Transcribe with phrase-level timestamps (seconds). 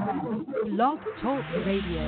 [0.00, 2.04] Blog Talk Radio.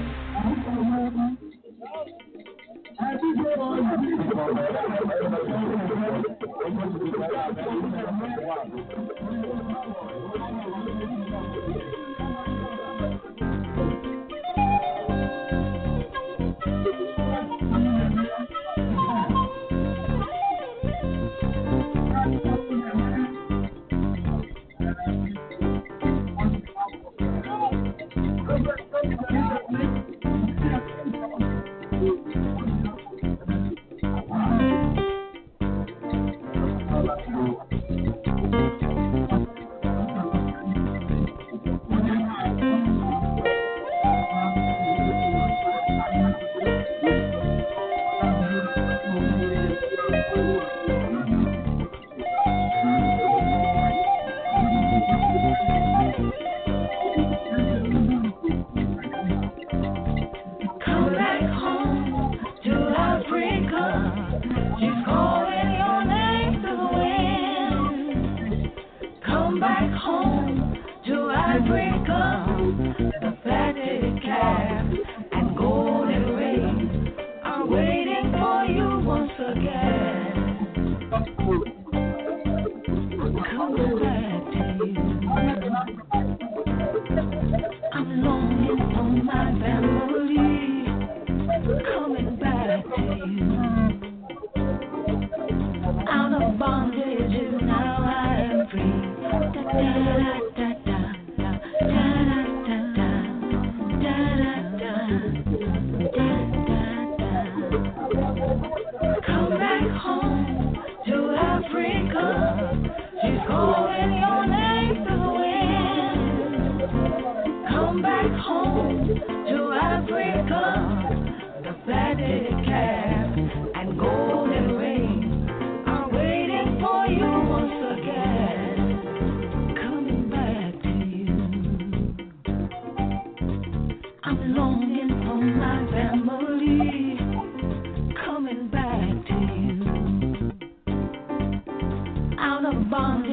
[142.93, 143.32] bond.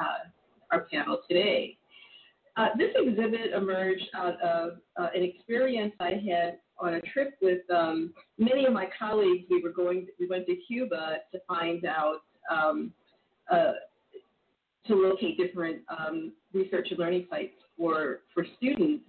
[0.00, 0.28] Uh,
[0.70, 1.76] our panel today.
[2.56, 7.60] Uh, this exhibit emerged out of uh, an experience I had on a trip with
[7.70, 9.44] um, many of my colleagues.
[9.50, 12.20] We were going, we went to Cuba to find out
[12.50, 12.92] um,
[13.50, 13.72] uh,
[14.86, 19.04] to locate different um, research and learning sites for for students.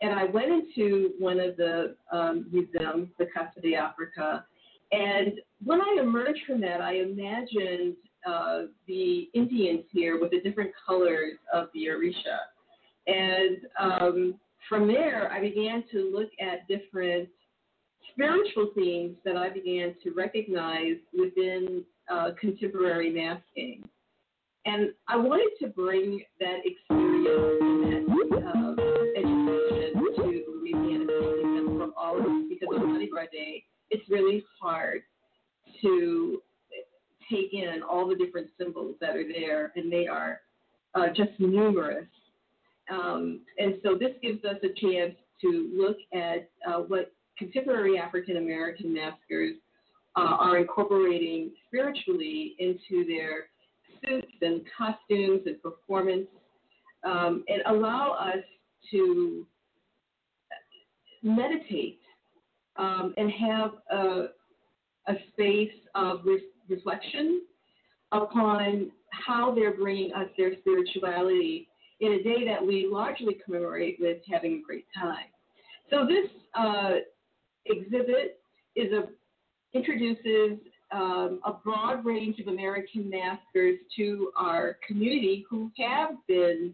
[0.00, 4.44] And I went into one of the um, museums, the Casa de Africa,
[4.92, 10.70] and when I emerged from that, I imagined uh, the Indians here with the different
[10.86, 12.38] colors of the Orisha.
[13.06, 14.34] And um,
[14.68, 17.28] from there, I began to look at different
[18.12, 23.88] spiritual themes that I began to recognize within uh, contemporary masking.
[24.66, 28.74] And I wanted to bring that experience and uh,
[29.16, 31.12] education to Louisiana
[31.56, 35.02] and for all of us because on Mardi Gras Day, it's really hard
[35.82, 36.42] to
[37.30, 40.40] take in all the different symbols that are there, and they are
[40.94, 42.06] uh, just numerous.
[42.90, 48.38] Um, and so this gives us a chance to look at uh, what contemporary African
[48.38, 49.54] American maskers
[50.16, 53.46] uh, are incorporating spiritually into their
[54.04, 56.26] suits and costumes and performance,
[57.04, 58.42] um, and allow us
[58.90, 59.46] to
[61.22, 62.00] meditate
[62.76, 64.26] um, and have a,
[65.08, 67.42] a space of re- reflection
[68.12, 71.68] upon how they're bringing us their spirituality
[72.00, 75.26] in a day that we largely commemorate with having a great time.
[75.90, 76.96] So this uh,
[77.66, 78.40] exhibit
[78.76, 79.08] is a
[79.74, 80.58] introduces
[80.90, 86.72] um, a broad range of American masters to our community who have been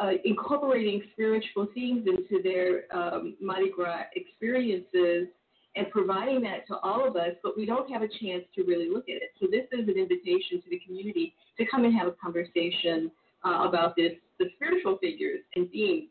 [0.00, 5.28] uh, incorporating spiritual themes into their um, Mardi Gras experiences
[5.76, 8.88] and providing that to all of us, but we don't have a chance to really
[8.88, 9.30] look at it.
[9.40, 13.10] So this is an invitation to the community to come and have a conversation
[13.44, 16.08] uh, about this, the spiritual figures and themes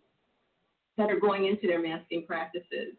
[0.98, 2.94] that are going into their masking practices.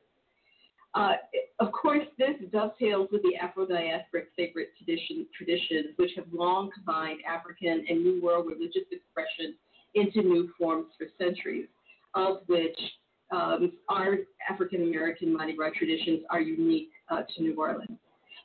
[0.94, 1.12] Uh,
[1.60, 7.84] of course, this dovetails with the Afro-diasporic sacred tradition, traditions, which have long combined African
[7.88, 9.54] and New World religious expression
[9.94, 11.68] into new forms for centuries,
[12.14, 12.78] of which
[13.30, 14.18] um, our
[14.48, 17.98] African American Mardi Gras traditions are unique uh, to New Orleans.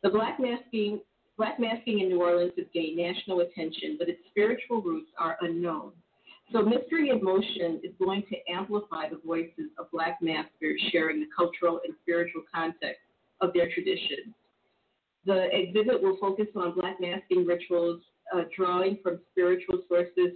[0.04, 1.02] The black masking,
[1.38, 5.92] black masking in New Orleans has gained national attention, but its spiritual roots are unknown.
[6.52, 11.28] So Mystery in Motion is going to amplify the voices of Black maskers sharing the
[11.36, 13.00] cultural and spiritual context
[13.40, 14.34] of their traditions.
[15.26, 18.02] The exhibit will focus on Black masking rituals,
[18.36, 20.34] uh, drawing from spiritual sources,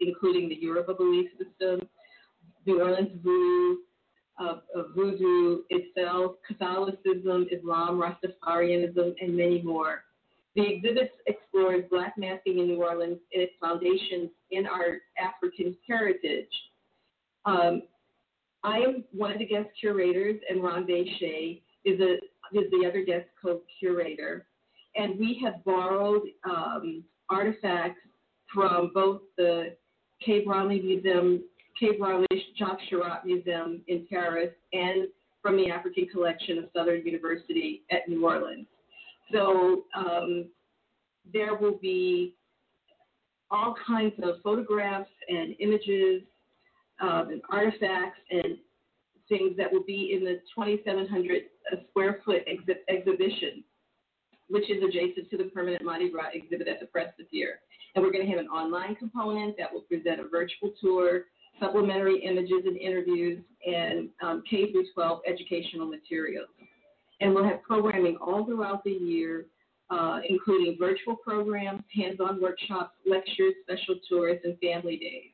[0.00, 1.88] including the Yoruba belief system,
[2.66, 3.76] New Orleans voodoo,
[4.38, 4.58] uh,
[4.94, 10.04] voodoo itself, Catholicism, Islam, Rastafarianism, and many more.
[10.56, 16.48] The exhibit explores Black masking in New Orleans and its foundations in our African heritage.
[17.44, 17.82] Um,
[18.62, 22.14] I am one of the guest curators, and Ron Bechet is, a,
[22.56, 24.46] is the other guest co-curator.
[24.96, 28.00] And we have borrowed um, artifacts
[28.52, 29.76] from both the
[30.24, 31.42] Quai Branly Museum,
[31.78, 32.26] Quai Branly
[32.58, 35.08] Jacques Museum in Paris, and
[35.42, 38.66] from the African Collection of Southern University at New Orleans.
[39.32, 40.46] So um,
[41.32, 42.34] there will be
[43.50, 46.22] all kinds of photographs and images
[47.00, 48.56] um, and artifacts and
[49.28, 51.42] things that will be in the 2,700
[51.90, 53.64] square foot exhi- exhibition,
[54.48, 57.56] which is adjacent to the permanent Mardi Gras exhibit at the Presbytere.
[57.94, 61.22] And we're going to have an online component that will present a virtual tour,
[61.60, 66.48] supplementary images and interviews, and um, K through 12 educational materials
[67.20, 69.46] and we'll have programming all throughout the year,
[69.90, 75.30] uh, including virtual programs, hands-on workshops, lectures, special tours, and family days.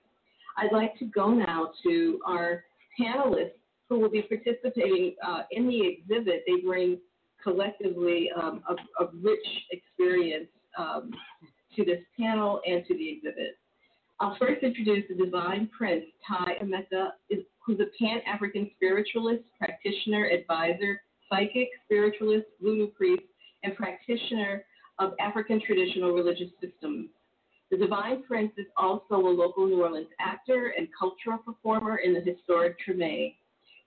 [0.57, 2.65] I'd like to go now to our
[3.01, 3.53] panelists
[3.89, 6.45] who will be participating uh, in the exhibit.
[6.47, 6.99] They bring
[7.43, 10.49] collectively um, a, a, rich experience
[10.79, 11.11] um,
[11.75, 13.57] to this panel and to the exhibit.
[14.21, 17.13] I'll first introduce the divine prince, Ty Emmecca,
[17.65, 21.01] who's a Pan-African spiritualist, practitioner, advisor,
[21.31, 23.23] psychic, spiritualist, voodoo priest,
[23.63, 24.65] and practitioner
[24.99, 27.09] of African traditional religious systems.
[27.71, 32.21] The Divine Prince is also a local New Orleans actor and cultural performer in the
[32.21, 33.35] historic Treme.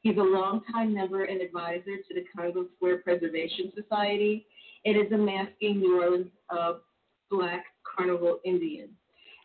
[0.01, 4.47] He's a longtime member and advisor to the Congo Square Preservation Society
[4.85, 6.73] and is a masking New Orleans uh,
[7.29, 8.89] Black Carnival Indian,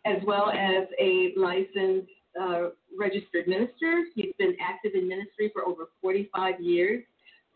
[0.05, 4.05] as well as a licensed uh, registered minister.
[4.15, 7.03] He's been active in ministry for over 45 years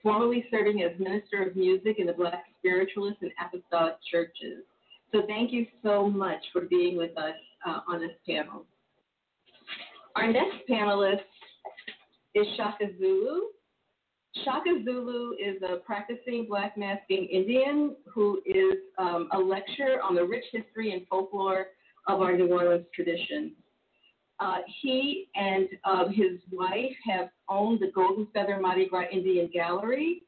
[0.04, 4.64] formerly serving as Minister of Music in the Black Spiritualist and Apostolic Churches.
[5.14, 7.36] So thank you so much for being with us
[7.66, 8.66] uh, on this panel.
[10.16, 11.22] Our next panelist
[12.36, 13.42] is Shaka Zulu.
[14.44, 20.24] Shaka Zulu is a practicing black masking Indian who is um, a lecturer on the
[20.24, 21.68] rich history and folklore
[22.08, 23.54] of our New Orleans tradition.
[24.40, 30.24] Uh, he and um, his wife have owned the Golden Feather Mardi Gras Indian Gallery,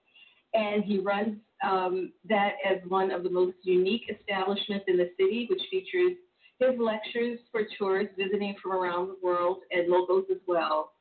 [0.53, 5.47] and he runs um, that as one of the most unique establishments in the city,
[5.49, 6.13] which features
[6.59, 10.91] his lectures for tourists visiting from around the world and locals as well.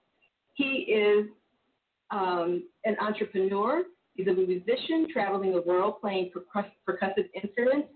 [0.54, 1.26] He is
[2.10, 3.82] um, an entrepreneur.
[4.14, 7.88] He's a musician traveling the world playing percuss- percussive instruments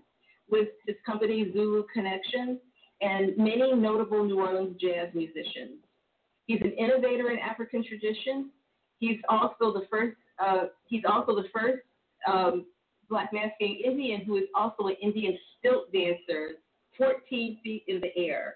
[0.49, 2.59] with his company Zulu Connection
[3.01, 5.79] and many notable New Orleans jazz musicians.
[6.45, 8.49] He's an innovator in African tradition.
[8.99, 10.17] He's also the first.
[10.43, 11.83] Uh, he's also the first
[12.27, 12.65] um,
[13.09, 16.55] black masking Indian who is also an Indian stilt dancer,
[16.97, 18.55] 14 feet in the air.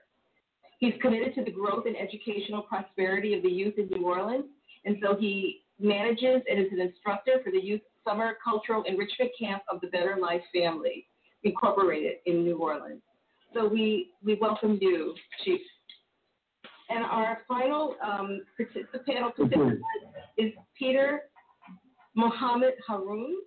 [0.80, 4.46] He's committed to the growth and educational prosperity of the youth in New Orleans,
[4.86, 9.64] and so he manages and is an instructor for the Youth Summer Cultural Enrichment Camp
[9.70, 11.08] of the Better Life Family,
[11.44, 13.02] Incorporated in New Orleans.
[13.53, 15.62] So we, we welcome you, Chief.
[16.89, 19.79] And our final um, particip- panel participant
[20.38, 21.19] is Peteh
[22.15, 23.38] Mohammed Haroon.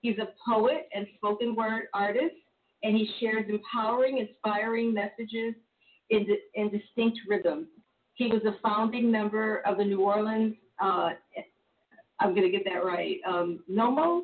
[0.00, 2.34] He's a poet and spoken word artist,
[2.82, 5.54] and he shares empowering, inspiring messages
[6.10, 7.66] in, di- in distinct rhythms.
[8.14, 11.10] He was a founding member of the New Orleans, uh,
[12.18, 14.22] I'm going to get that right, um, NOMO?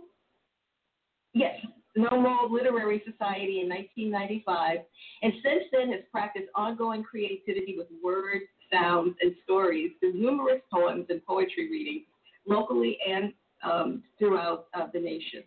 [1.32, 1.56] Yes,
[1.96, 4.78] NOMO Literary Society in 1995,
[5.22, 11.06] and since then has practiced ongoing creativity with words, sounds, and stories through numerous poems
[11.08, 12.04] and poetry readings,
[12.46, 15.42] locally and um, throughout uh, the nation.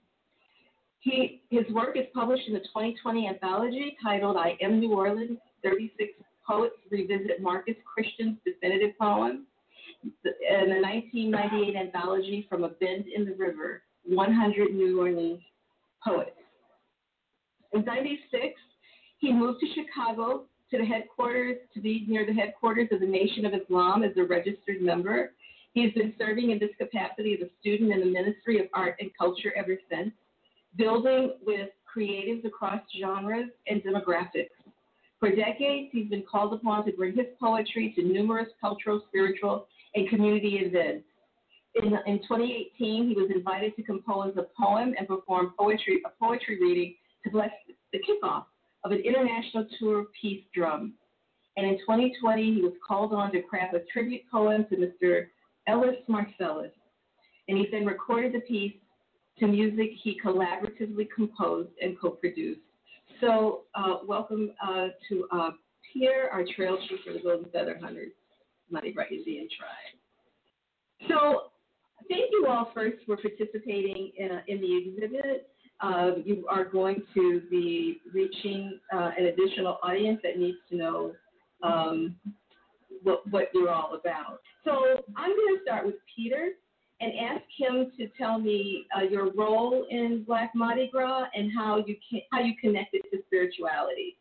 [1.02, 6.12] He, his work is published in the 2020 anthology titled I Am New Orleans 36
[6.46, 9.46] Poets Revisit Marcus Christian's Definitive Poem,
[10.04, 15.42] and the 1998 anthology From a Bend in the River 100 New Orleans
[16.04, 16.32] Poets.
[17.74, 18.54] In 96,
[19.20, 23.46] he moved to Chicago to the headquarters, to be near the headquarters of the Nation
[23.46, 25.32] of Islam as a registered member.
[25.74, 28.96] He has been serving in this capacity as a student in the Ministry of Art
[29.00, 30.12] and Culture ever since,
[30.78, 34.50] building with creatives across genres and demographics.
[35.20, 40.08] For decades, he's been called upon to bring his poetry to numerous cultural, spiritual, and
[40.10, 41.06] community events.
[41.76, 46.60] In, in 2018, he was invited to compose a poem and perform poetry, a poetry
[46.60, 47.52] reading to bless
[47.94, 48.46] the kickoff
[48.84, 50.94] of an international tour of Peace Drum.
[51.58, 55.28] And in 2020, he was called on to craft a tribute poem to Mr.
[55.68, 56.72] Ellis Marsalis.
[57.48, 58.74] And he then recorded the piece
[59.40, 62.60] to music he collaboratively composed and co-produced.
[63.22, 65.50] So uh, welcome uh, to uh,
[65.92, 68.12] Pierre, our trail chief for the Golden Feather Hunters,
[68.70, 71.10] Mardi Gras Indian Tribe.
[71.10, 71.52] So
[72.08, 75.50] thank you all first for participating in, in the exhibit.
[75.82, 81.14] Uh, you are going to be reaching uh, an additional audience that needs to know
[81.64, 82.16] um,
[83.04, 84.42] what, what you're all about.
[84.66, 86.50] So I'm going to start with Peteh
[87.02, 91.78] and ask him to tell me uh, your role in Black Mardi Gras and how
[91.78, 94.18] you can, how you connect it to spirituality.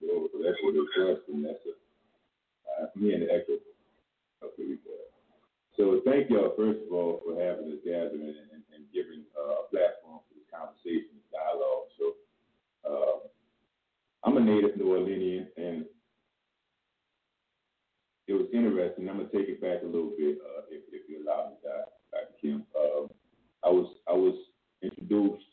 [0.00, 1.58] So that's what it that's
[2.80, 3.54] uh, me and echo.
[5.78, 9.62] So thank y'all first of all for having this gathering and, and, and giving uh,
[9.62, 10.07] a platform
[10.58, 11.86] for this conversation, dialogue.
[11.98, 12.04] So
[12.88, 13.18] uh,
[14.24, 15.84] I'm a native New Orleanian, and
[18.26, 19.08] it was interesting.
[19.08, 22.34] I'm gonna take it back a little bit, uh, if, if you allow me, Dr.
[22.40, 22.64] Kim.
[22.76, 23.08] Um,
[23.64, 24.34] I was I was
[24.82, 25.44] introduced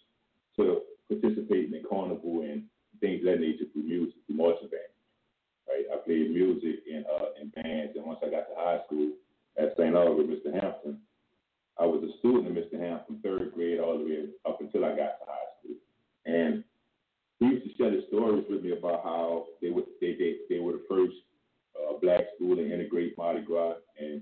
[0.57, 2.63] to participating in carnival and
[2.99, 4.93] things of that nature through music, through marching band.
[5.67, 9.11] Right, I played music in uh, in bands, and once I got to high school
[9.57, 9.95] at St.
[9.95, 10.53] Albert, Mr.
[10.53, 10.99] Hampton,
[11.79, 12.79] I was a student of Mr.
[12.79, 15.75] Hampton, third grade all the way up until I got to high school,
[16.25, 16.63] and
[17.39, 20.59] he used to share the stories with me about how they would they they, they
[20.59, 21.15] were the first
[21.75, 24.21] uh, black school to integrate Mardi Gras, and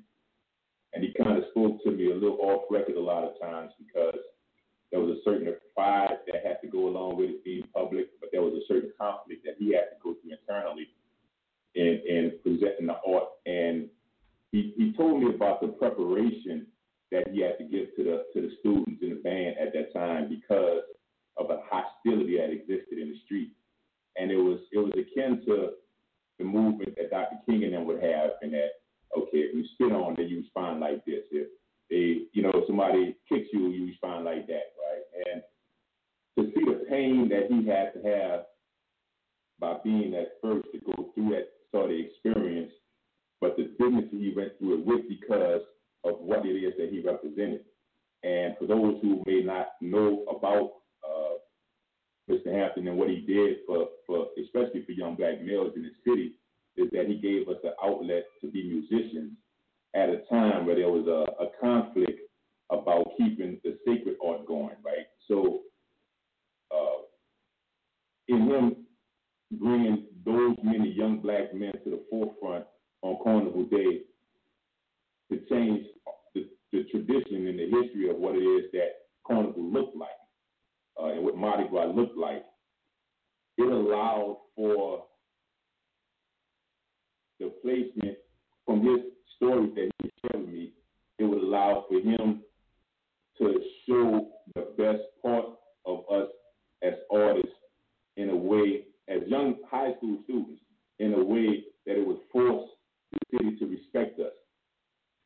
[0.93, 3.72] and he kind of spoke to me a little off record a lot of times
[3.77, 4.19] because
[4.91, 8.29] there was a certain pride that had to go along with it being public, but
[8.31, 10.88] there was a certain conflict that he had to go through internally
[11.75, 13.29] in in presenting the art.
[13.45, 13.89] And
[14.51, 16.67] he he told me about the preparation
[17.13, 19.93] that he had to give to the to the students in the band at that
[19.93, 20.82] time because
[21.38, 23.51] of a hostility that existed in the street,
[24.17, 25.77] and it was it was akin to
[26.39, 27.38] the movement that Dr.
[27.46, 28.82] King and them would have, and that
[29.15, 31.24] okay, if you spit on, then you respond like this.
[31.32, 31.48] If
[31.89, 35.05] they, you know, somebody kicks you, you respond like that, right?
[35.32, 35.43] And
[36.38, 38.46] to see the pain that he had to have
[39.60, 42.72] by being that first to go through that sort of experience,
[43.39, 45.62] but the dignity he went through it with because
[46.03, 47.62] of what it is that he represented.
[48.24, 50.72] And for those who may not know about
[51.03, 51.38] uh,
[52.29, 52.53] Mr.
[52.53, 56.33] Hampton and what he did for, for especially for young black males in the city,
[56.75, 59.33] is that he gave us an outlet to be musicians
[59.95, 62.19] at a time where there was a, a conflict
[62.72, 65.05] about keeping the sacred art going, right?
[65.27, 65.60] So,
[66.72, 67.03] uh,
[68.27, 68.75] in him
[69.51, 72.65] bringing those many young black men to the forefront
[73.01, 74.01] on Carnival Day
[75.31, 75.85] to change
[76.33, 78.89] the, the tradition and the history of what it is that
[79.25, 80.09] Carnival looked like
[81.01, 82.43] uh, and what Mardi Gras looked like,
[83.57, 85.05] it allowed for
[87.39, 88.17] the placement
[88.65, 88.99] from his
[89.35, 90.71] stories that he shared me,
[91.19, 92.41] it would allow for him
[93.37, 95.45] to show the best part
[95.85, 96.29] of us
[96.83, 97.49] as artists
[98.17, 100.61] in a way, as young high school students,
[100.99, 102.69] in a way that it would force
[103.11, 104.31] the city to respect us,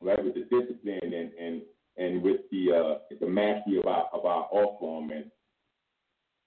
[0.01, 0.23] right?
[0.23, 1.61] With the discipline and and
[1.97, 5.31] and with the uh, the mastery of our of our art form and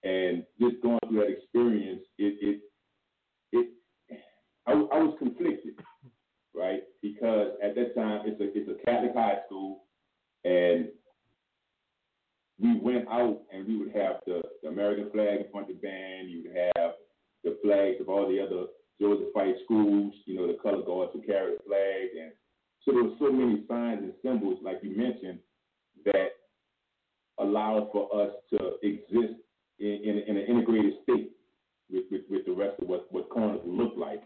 [0.03, 2.61] and just going through that experience, it it
[3.53, 3.69] it
[4.67, 5.75] I, I was conflicted,
[6.55, 6.83] right?
[7.03, 9.85] Because at that time it's a it's a Catholic high school,
[10.45, 10.89] and
[12.61, 15.81] we went out and we would have the, the American flag in front of the
[15.81, 16.31] band.
[16.31, 16.93] You would have
[17.43, 18.67] the flags of all the other
[19.01, 20.15] Josephite schools.
[20.27, 22.33] You know, the color guards who carry the flag, and
[22.85, 25.39] so there were so many signs and symbols, like you mentioned,
[26.07, 26.29] that
[27.39, 29.39] allowed for us to exist
[29.79, 31.33] in, in, in an integrated state
[31.91, 34.23] with, with, with the rest of what, what Carnival looked like.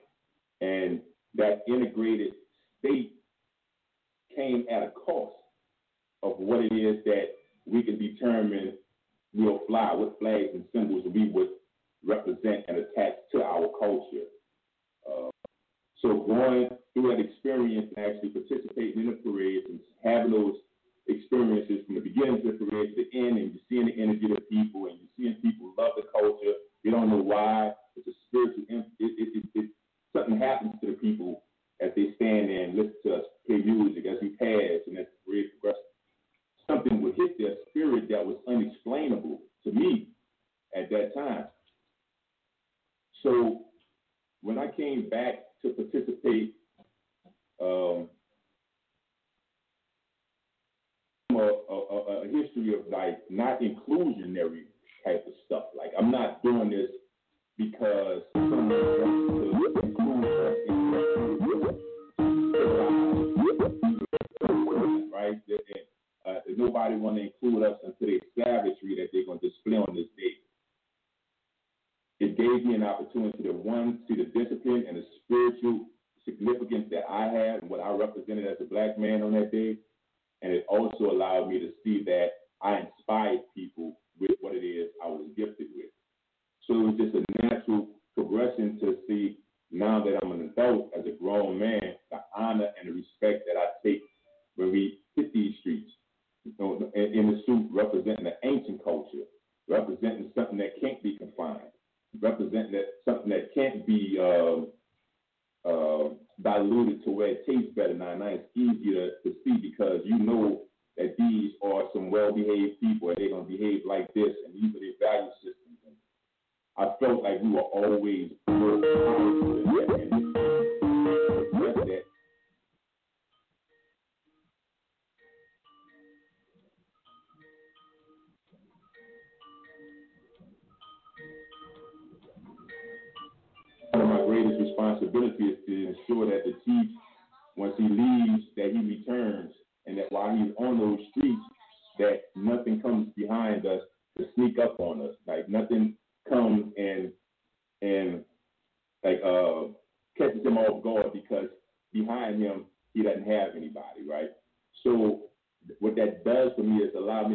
[0.61, 1.00] And
[1.34, 2.32] that integrated
[2.78, 3.12] state
[4.34, 5.34] came at a cost
[6.23, 7.26] of what it is that
[7.66, 8.75] we can determine
[9.32, 11.49] we'll fly, what flags and symbols we would
[12.06, 14.26] represent and attach to our culture.
[15.08, 15.30] Uh,
[16.00, 16.68] so going
[17.04, 20.54] through that experience actually participating in the parades and having those
[21.06, 24.25] experiences from the beginning to the parade to the end, and you're seeing the energy
[24.25, 24.73] of the people,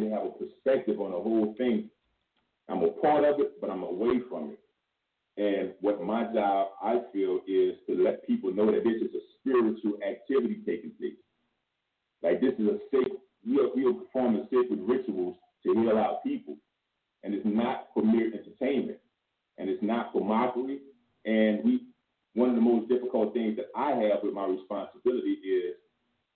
[0.00, 1.90] me to have a perspective on the whole thing.
[2.68, 4.58] I'm a part of it, but I'm away from it.
[5.36, 9.22] And what my job, I feel, is to let people know that this is a
[9.40, 11.14] spiritual activity taking place.
[12.22, 16.18] Like this is a sacred, we are, we are performing sacred rituals to heal our
[16.22, 16.56] people.
[17.22, 18.98] And it's not for mere entertainment.
[19.58, 20.80] And it's not for mockery.
[21.24, 21.80] And we,
[22.34, 25.74] one of the most difficult things that I have with my responsibility is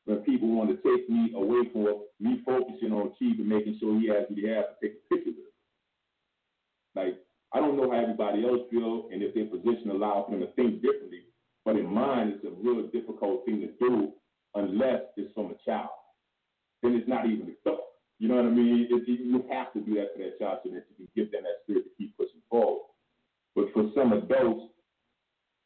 [0.06, 3.98] when people want to take me away from me focusing on Chief and making sure
[3.98, 5.54] he has what he has to take a picture with.
[6.94, 7.18] Like,
[7.52, 10.82] I don't know how everybody else feels and if their position allows them to think
[10.82, 11.22] differently,
[11.64, 14.12] but in mine, it's a real difficult thing to do
[14.54, 15.88] unless it's from a child.
[16.82, 17.80] then it's not even a thought.
[18.18, 18.88] You know what I mean?
[18.90, 21.32] It, it, you have to do that for that child so that you can give
[21.32, 22.82] them that spirit to keep pushing forward.
[23.56, 24.72] But for some adults,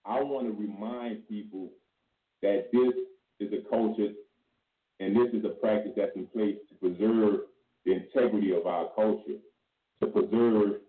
[0.07, 1.71] I want to remind people
[2.43, 2.95] that this
[3.41, 4.13] is a culture
[5.01, 7.41] and this is a practice that's in place to preserve
[7.85, 9.39] the integrity of our culture,
[10.01, 10.81] to preserve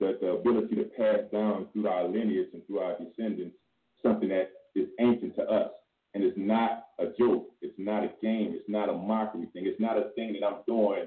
[0.00, 3.56] the, the ability to pass down through our lineage and through our descendants
[4.02, 5.70] something that is ancient to us.
[6.14, 7.48] And it's not a joke.
[7.60, 8.52] It's not a game.
[8.54, 9.66] It's not a mockery thing.
[9.66, 11.06] It's not a thing that I'm doing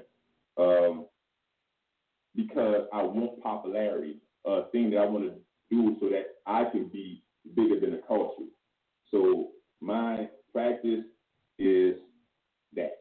[0.56, 1.06] um,
[2.36, 5.34] because I want popularity, a thing that I want to
[5.70, 7.22] do so that I can be
[7.56, 8.44] bigger than the culture.
[9.10, 9.48] So
[9.80, 11.04] my practice
[11.58, 11.96] is
[12.76, 12.92] that.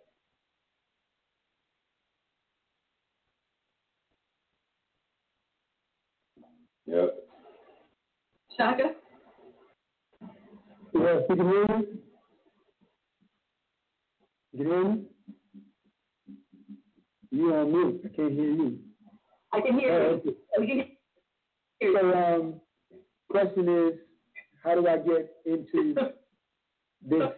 [6.86, 7.16] Yep.
[8.58, 8.84] Shaka?
[10.94, 11.86] Yes, you can hear me?
[14.54, 15.02] You can hear me?
[17.32, 18.02] You on mute.
[18.06, 18.80] I can't hear you.
[19.54, 20.32] I can hear Oh, you.
[20.32, 20.38] okay.
[20.60, 20.86] We can hear
[21.82, 21.98] you.
[22.00, 22.62] So, um,
[23.30, 24.00] question is,
[24.64, 25.94] how do I get into
[27.08, 27.30] this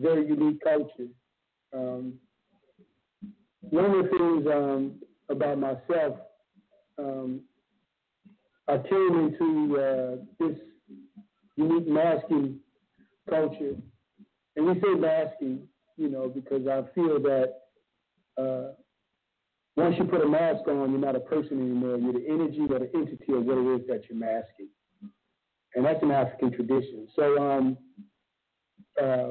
[0.00, 1.08] very unique culture?
[1.74, 2.14] Um,
[3.60, 4.94] one of the things um,
[5.28, 6.18] about myself,
[6.98, 7.40] um,
[8.68, 10.58] I came into uh, this
[11.56, 12.58] unique masking
[13.28, 13.76] culture,
[14.56, 17.54] and we say masking, you know, because I feel that
[18.38, 18.72] uh,
[19.76, 21.96] once you put a mask on, you're not a person anymore.
[21.96, 24.68] You're the energy or the entity of what it is that you're masking,
[25.74, 27.08] and that's an African tradition.
[27.16, 27.78] So, um,
[29.02, 29.28] uh,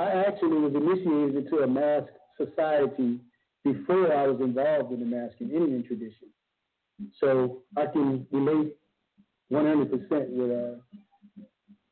[0.00, 2.08] I actually was initiated into a mask
[2.38, 3.20] society
[3.64, 6.28] before I was involved in the masking Indian tradition.
[7.20, 8.76] So I can relate
[9.52, 9.90] 100%
[10.30, 11.44] with uh,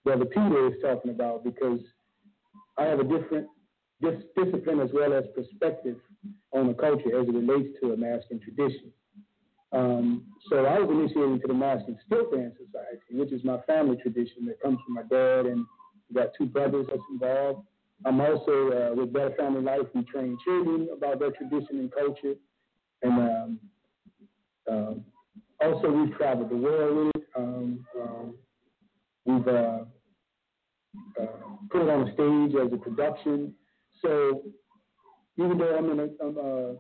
[0.05, 1.81] Brother Peteh is talking about because
[2.79, 3.47] I have a different
[4.01, 5.97] dis- discipline as well as perspective
[6.53, 8.91] on the culture as it relates to a masking tradition.
[9.73, 13.99] Um, so I was initiated into the Masking Stilt Dance Society, which is my family
[14.01, 15.67] tradition that comes from my dad, and
[16.09, 17.67] we got two brothers that's involved.
[18.05, 19.87] I'm also uh, with Better Family Life.
[19.95, 22.35] We train children about their tradition and culture,
[23.03, 23.61] and um,
[24.71, 25.05] um,
[25.61, 27.29] also we've traveled the world with it.
[27.37, 28.35] Um, um,
[29.25, 29.85] we've uh,
[31.21, 31.27] uh,
[31.71, 33.55] put it on a stage as a production.
[34.03, 34.43] So
[35.37, 36.75] even though I'm, in a, I'm uh,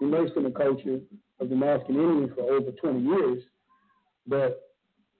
[0.00, 1.00] immersed in the culture
[1.40, 3.42] of the masking Indian for over 20 years,
[4.26, 4.72] but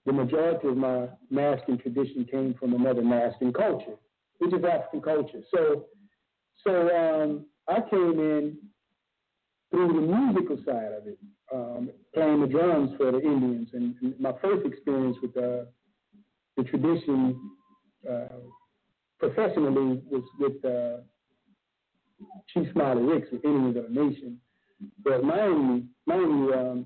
[0.05, 3.95] the majority of my masking tradition came from another masking culture,
[4.39, 5.41] which is African culture.
[5.53, 5.85] So,
[6.65, 8.57] so um, I came in
[9.71, 11.17] through the musical side of it,
[11.51, 15.65] um, playing the drums for the Indians, and, and my first experience with uh,
[16.57, 17.39] the tradition
[18.09, 18.27] uh,
[19.19, 21.01] professionally was with uh,
[22.53, 24.39] Chief Smiley Ricks with Indians of the Nation.
[25.03, 26.85] But mainly, mainly, um,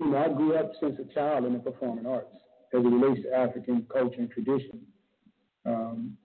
[0.00, 2.26] you know, I grew up since a child in the performing arts
[2.74, 4.80] as it relates to African culture and tradition.
[5.66, 6.16] Um,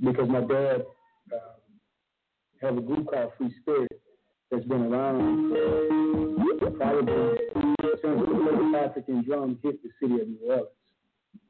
[0.00, 0.84] because my dad
[1.32, 4.00] uh, a group called Free Spirit
[4.50, 5.50] that's been around
[6.78, 7.38] probably
[8.02, 10.68] since the African drum hit the city of New Orleans.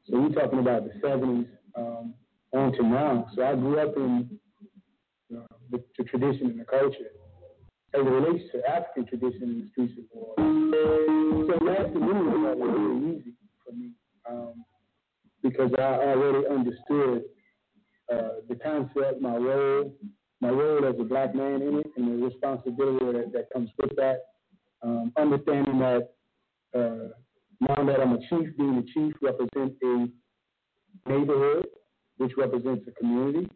[0.09, 2.13] So we're talking about the 70s um,
[2.53, 3.27] on to now.
[3.35, 4.39] So I grew up in
[5.35, 7.11] uh, the, the tradition and the culture
[7.93, 11.51] as it relates to African tradition in the streets of New Orleans.
[11.51, 13.33] So masculinity was really easy
[13.65, 13.91] for me
[14.29, 14.65] um,
[15.43, 17.23] because I already understood
[18.11, 19.93] uh, the concept, my role,
[20.41, 23.95] my role as a black man in it, and the responsibility that, that comes with
[23.97, 24.21] that.
[24.81, 26.09] Um, understanding that
[26.75, 27.09] uh,
[27.61, 30.07] now that I'm a chief, being a chief represents a
[31.09, 31.67] neighborhood,
[32.17, 33.49] which represents a community.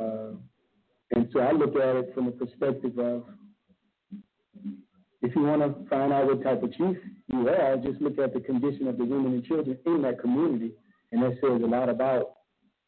[0.00, 0.32] Uh,
[1.14, 3.24] and so I look at it from the perspective of
[5.20, 6.96] if you want to find out what type of chief
[7.28, 10.72] you are, just look at the condition of the women and children in that community,
[11.12, 12.32] and that says a lot about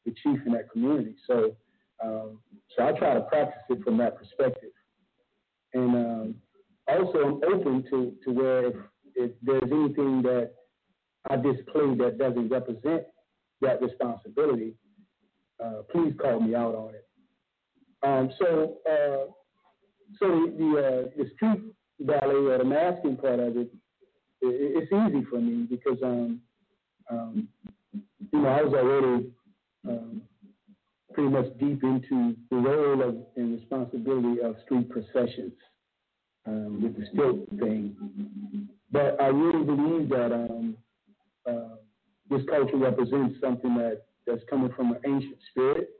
[0.04, 1.14] the chief in that community.
[1.26, 1.56] So,
[2.02, 2.40] um,
[2.76, 4.70] so I try to practice it from that perspective,
[5.72, 6.34] and um,
[6.88, 8.74] also I'm open to to where if,
[9.14, 10.52] if there's anything that
[11.30, 13.04] I display that doesn't represent
[13.60, 14.74] that responsibility,
[15.62, 17.06] uh, please call me out on it.
[18.02, 19.30] Um, so, uh,
[20.18, 20.26] so
[20.58, 21.60] the uh, the street
[22.00, 23.72] ballet or the masking part of it, it
[24.42, 26.40] it's easy for me because um,
[27.10, 27.48] um,
[28.32, 29.30] you know I was already
[29.88, 30.22] um,
[31.14, 35.52] pretty much deep into the role of and responsibility of street processions
[36.46, 37.96] um, with the stilt thing.
[38.92, 40.76] But I really believe that um,
[41.48, 41.76] uh,
[42.30, 45.90] this culture represents something that that's coming from an ancient spirit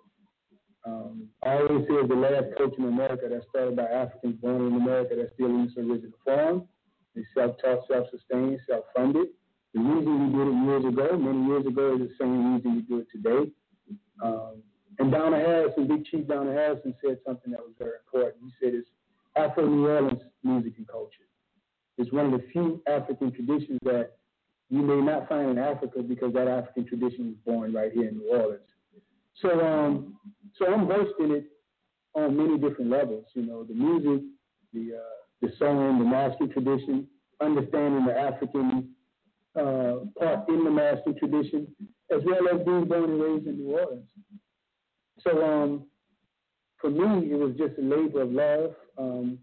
[0.87, 4.66] Um, I always say it's the last culture in America that started by Africans born
[4.68, 6.68] in America that still use the original form.
[7.14, 9.28] They self-taught, self-sustained, self-funded.
[9.74, 12.82] The reason we did it years ago, many years ago, is the same reason we
[12.82, 13.50] do it today.
[14.22, 14.62] Um,
[15.00, 18.37] and Donald Harrison, Big Chief Donald Harrison, said something that was very important.
[18.44, 18.88] He said it's
[19.37, 21.26] Afro New Orleans music and culture.
[21.98, 24.12] It's one of the few African traditions that
[24.70, 28.18] you may not find in Africa because that African tradition was born right here in
[28.18, 28.62] New Orleans.
[29.42, 30.14] So, um,
[30.56, 31.46] so I'm versed in it
[32.14, 33.24] on many different levels.
[33.34, 34.24] You know, the music,
[34.72, 37.08] the uh, the sewing, the masking tradition,
[37.40, 38.93] understanding the African
[39.56, 41.68] uh, part in the master tradition,
[42.10, 44.08] as well as being born and raised in New Orleans.
[45.20, 45.86] So, um,
[46.80, 48.74] for me, it was just a labor of love.
[48.98, 49.38] Um,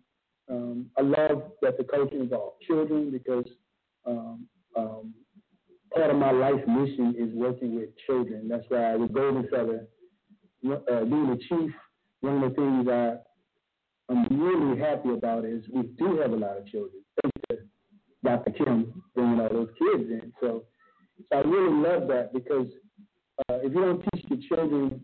[0.50, 3.46] um, I love that the culture involved children because
[4.06, 5.14] um, um,
[5.94, 8.48] part of my life mission is working with children.
[8.48, 9.88] That's why with Golden Feather,
[10.66, 11.72] uh, being a chief,
[12.22, 13.16] one of the things I,
[14.12, 17.02] I'm really happy about is we do have a lot of children.
[17.22, 17.58] Thanks to
[18.24, 18.52] Dr.
[18.52, 20.32] Kim bringing all those kids in.
[20.40, 20.64] So,
[21.30, 22.68] so I really love that because
[23.50, 25.02] uh, if you don't teach the children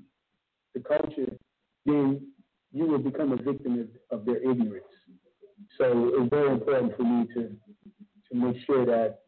[0.73, 1.31] the culture,
[1.85, 2.21] then
[2.71, 4.85] you will become a victim of, of their ignorance.
[5.77, 7.55] So it's very important for me to
[8.29, 9.19] to make sure that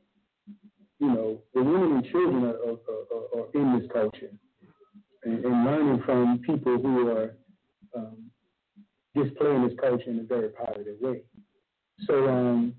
[1.00, 2.78] you know the women and children are, are,
[3.14, 4.32] are, are in this culture
[5.24, 7.36] and, and, learning from people who are
[7.96, 8.30] um,
[9.16, 11.22] displaying this culture in a very positive way.
[12.08, 12.74] So um,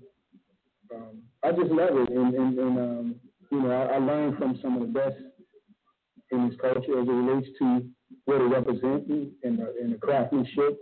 [0.95, 3.15] um, I just love it, and, and, and um,
[3.51, 5.17] you know I, I learned from some of the best
[6.31, 7.83] in this culture as it relates to
[8.25, 9.09] what it represents
[9.43, 10.79] and the, and the craftsmanship,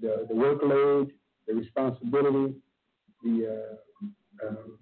[0.00, 1.10] the, the workload,
[1.46, 2.54] the responsibility,
[3.22, 3.76] the
[4.42, 4.78] uh, um,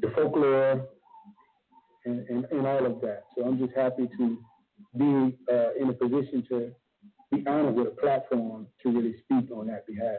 [0.00, 0.88] the folklore,
[2.04, 3.24] and, and, and, all of that.
[3.36, 4.38] So I'm just happy to
[4.96, 6.72] be uh, in a position to
[7.30, 10.18] be honored with a platform to really speak on that behalf.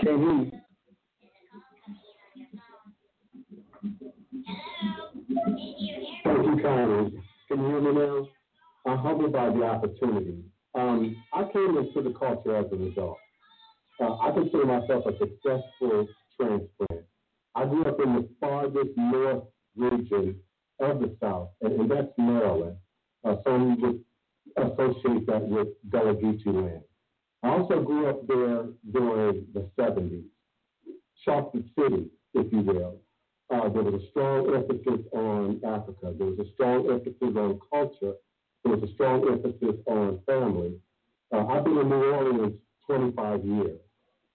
[0.00, 0.52] Can he?
[5.44, 6.05] Thank you
[6.62, 7.22] kindly.
[7.48, 8.28] Can you hear me now?
[8.86, 10.44] I'm humbled by the opportunity.
[10.74, 13.18] Um, I came into the culture as an adult.
[14.00, 17.06] Uh, I consider myself a successful transplant.
[17.54, 19.44] I grew up in the farthest north
[19.76, 20.36] region
[20.80, 22.76] of the South, and, and that's Maryland.
[23.24, 24.04] Uh, some would
[24.56, 26.82] associate that with Gullah land.
[27.42, 30.24] I also grew up there during the 70s.
[31.24, 33.00] Chocolate City, if you will.
[33.48, 36.12] Uh, there was a strong emphasis on Africa.
[36.18, 38.14] There was a strong emphasis on culture.
[38.64, 40.80] There was a strong emphasis on family.
[41.32, 42.54] Uh, I've been in New Orleans
[42.86, 43.80] 25 years,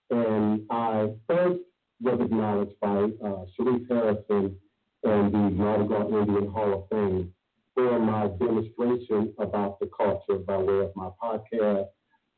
[0.10, 1.60] and I first
[2.02, 3.46] was acknowledged by uh,
[3.90, 4.56] Harrison
[5.04, 7.34] and the Mardi Indian Hall of Fame
[7.76, 11.88] for my demonstration about the culture by way of my podcast,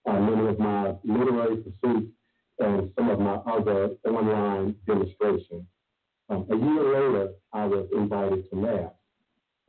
[0.08, 2.12] uh, many of my literary pursuits,
[2.60, 5.66] and some of my other online demonstrations.
[6.30, 8.92] Um, a year later, I was invited to mass.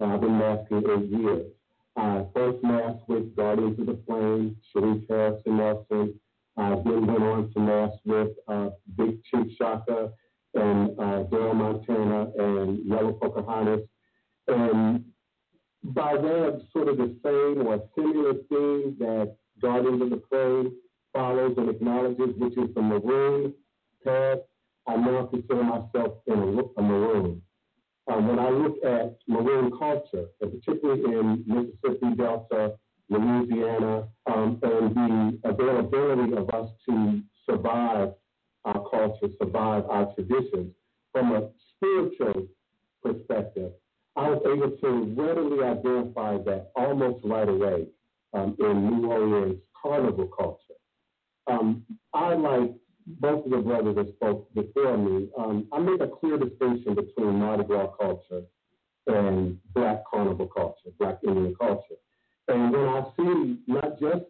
[0.00, 1.46] I've been masking eight years.
[1.96, 6.14] I first masked with Guardians of the Flame, Cherice Harrison Nevis.
[6.56, 10.10] Then went on to mass with uh, Big Chief Shaka
[10.54, 13.86] and uh, Darryl Montana and Yellow Pocahontas.
[14.48, 15.04] And
[15.82, 20.72] by way of sort of the same or similar theme that Guardians of the Flame
[21.12, 23.54] follows and acknowledges, which is the maroon
[24.04, 24.38] path,
[24.86, 27.42] I now consider myself in a, a maroon.
[28.06, 32.74] Um, when I look at maroon culture, and particularly in Mississippi Delta,
[33.08, 38.12] Louisiana, um, and the availability of us to survive
[38.64, 40.72] our culture, survive our traditions,
[41.12, 42.46] from a spiritual
[43.02, 43.72] perspective,
[44.16, 47.86] I was able to readily identify that almost right away
[48.32, 50.60] um, in New Orleans carnival culture.
[51.46, 52.74] Um, I, like
[53.06, 57.38] both of the brothers that spoke before me, um, I make a clear distinction between
[57.38, 58.42] Mardi Gras culture
[59.06, 61.96] and Black carnival culture, Black Indian culture.
[62.48, 64.24] And when I see not just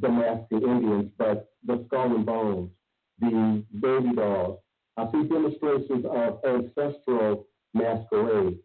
[0.00, 2.70] the masking Indians, but the skull and bones,
[3.20, 4.58] the baby dolls,
[4.96, 8.58] I see demonstrations of ancestral masquerade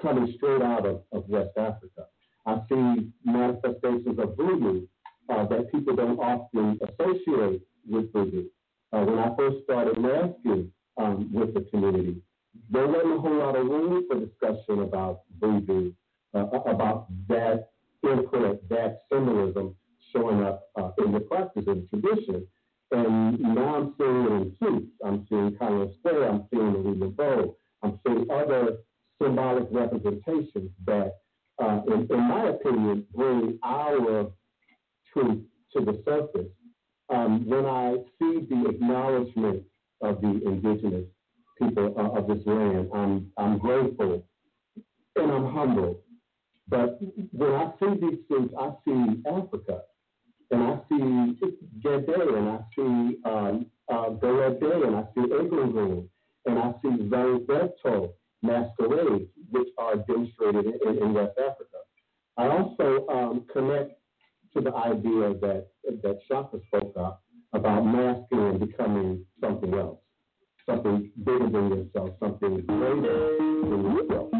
[0.00, 2.06] coming straight out of, of West Africa.
[2.46, 4.86] I see manifestations of voodoo
[5.28, 8.46] uh, that people don't often associate with voodoo.
[8.92, 12.16] Uh, when I first started masking um, with the community,
[12.70, 15.92] there wasn't a whole lot of room for discussion about voodoo,
[16.34, 17.70] uh, about that
[18.02, 19.74] input, that symbolism
[20.12, 22.46] showing up uh, in the practice and tradition.
[22.90, 24.88] And now I'm seeing it in.
[25.04, 26.30] I'm seeing Congo Square.
[26.30, 27.58] I'm seeing the Regal Bowl.
[27.82, 28.78] I'm seeing other
[29.20, 31.18] symbolic representations that,
[31.62, 34.30] uh, in, in my opinion, bring our
[35.12, 35.42] truth
[35.74, 36.50] to the surface.
[37.10, 39.62] Um, when I see the acknowledgement
[40.02, 41.06] of the indigenous
[41.58, 44.22] people uh, of this land, I'm, I'm grateful
[45.16, 45.98] and I'm humbled.
[46.68, 47.00] But
[47.32, 49.82] when I see these things, I see Africa,
[50.50, 51.38] and I see
[51.82, 56.08] Gede, and I see um, uh, and I see Egungun,
[56.46, 58.10] and I see Zangbeto
[58.42, 61.78] masquerades, which are demonstrated in, in West Africa.
[62.36, 63.97] I also um, connect
[64.58, 65.68] to the idea that
[66.02, 67.18] that Shaka spoke of
[67.52, 67.84] about
[68.30, 69.98] and becoming something else,
[70.66, 74.30] something bigger than yourself, something greater than yourself.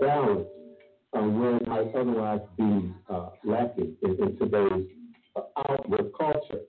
[0.00, 0.46] balance
[1.12, 4.86] um, where it might otherwise be uh, lacking in, in today's
[5.68, 6.62] outward culture.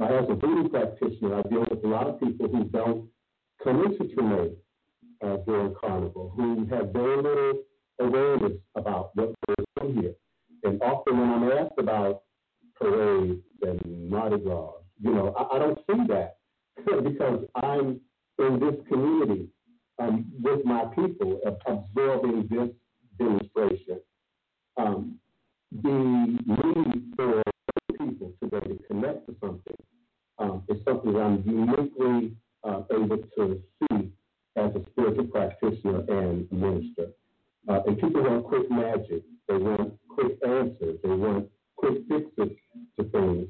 [0.00, 3.08] As a voodoo practitioner, I deal with a lot of people who don't
[3.62, 4.56] come into
[5.22, 7.62] uh, during Carnival, who have very little
[7.98, 10.14] awareness about what goes on here.
[10.64, 12.22] And often when I'm asked about
[12.80, 16.36] parades and Mardi Gras, you know, I, I don't see that
[17.04, 18.00] because I'm
[18.38, 19.48] in this community
[19.98, 22.70] um, with my people, absorbing this
[23.18, 24.00] demonstration.
[24.76, 25.18] Um,
[25.82, 27.39] the need for
[28.10, 29.76] people today to connect to something
[30.38, 32.32] um, is something that I'm uniquely
[32.64, 34.10] uh, able to see
[34.56, 37.12] as a spiritual practitioner and minister.
[37.68, 39.22] Uh, and people want quick magic.
[39.48, 40.98] They want quick answers.
[41.02, 42.56] They want quick fixes
[42.98, 43.48] to things.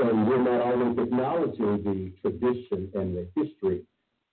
[0.00, 3.82] And we're not always acknowledging the tradition and the history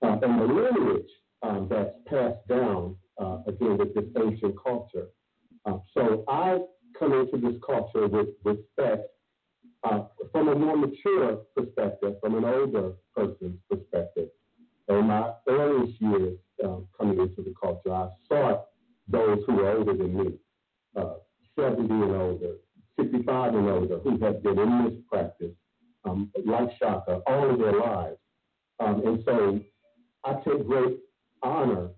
[0.01, 1.11] uh, and the lineage
[1.43, 5.07] um, that's passed down, uh, again, with this ancient culture.
[5.65, 6.59] Um, so I
[6.97, 9.09] come into this culture with respect
[9.83, 14.29] uh, from a more mature perspective, from an older person's perspective.
[14.87, 18.65] In my earliest years um, coming into the culture, I sought
[19.07, 20.33] those who were older than me,
[20.95, 21.13] uh,
[21.57, 22.55] 70 and older,
[22.99, 25.53] 65 and older, who have been in this practice,
[26.05, 28.17] um, like Shaka, all of their lives.
[28.79, 29.59] Um, and so
[30.23, 30.99] I take great
[31.43, 31.89] honor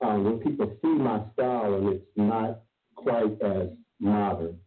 [0.00, 2.60] um, when people see my style and it's not
[2.94, 3.68] quite as
[4.00, 4.58] modern.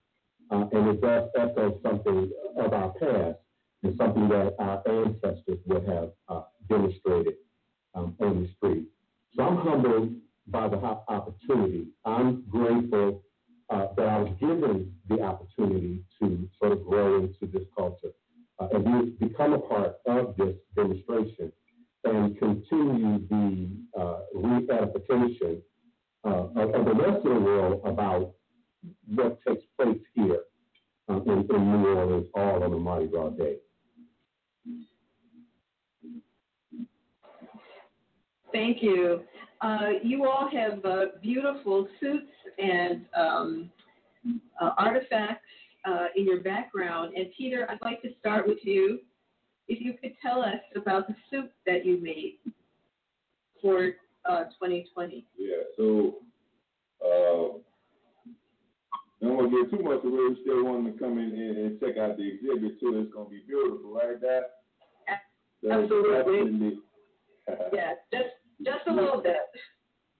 [0.49, 3.37] Uh, and it does echo something of our past
[3.83, 7.35] and something that our ancestors would have uh, demonstrated
[7.95, 8.85] um, on the street.
[9.35, 10.13] So I'm humbled
[10.47, 11.87] by the opportunity.
[12.05, 13.23] I'm grateful
[13.69, 18.11] uh, that I was given the opportunity to sort of grow into this culture
[18.59, 21.51] uh, and be, become a part of this demonstration
[22.03, 23.67] and continue the
[23.99, 25.61] uh, re-edification
[26.23, 28.33] uh, of, of, the rest of the world about
[29.13, 30.41] what takes place here
[31.09, 33.57] uh, in, in, New Orleans all on the Mardi Gras Day.
[38.51, 39.21] Thank you.
[39.61, 43.71] Uh, you all have uh, beautiful suits and um,
[44.61, 45.43] uh, artifacts
[46.15, 47.13] in your background.
[47.15, 48.99] And Peteh, I'd like to start with you
[49.67, 52.37] if you could tell us about the soup that you made
[53.61, 53.91] for
[54.27, 55.25] uh, 2020.
[55.37, 56.15] Yeah, so
[57.03, 57.66] uh, I
[59.21, 60.29] don't want to give too much away.
[60.29, 63.01] We still want to come in and, and check out the exhibit too.
[63.01, 64.43] It's going to be beautiful, right, Dad?
[65.65, 66.77] Absolutely.
[67.73, 68.29] yeah, just
[68.61, 69.37] just a little bit.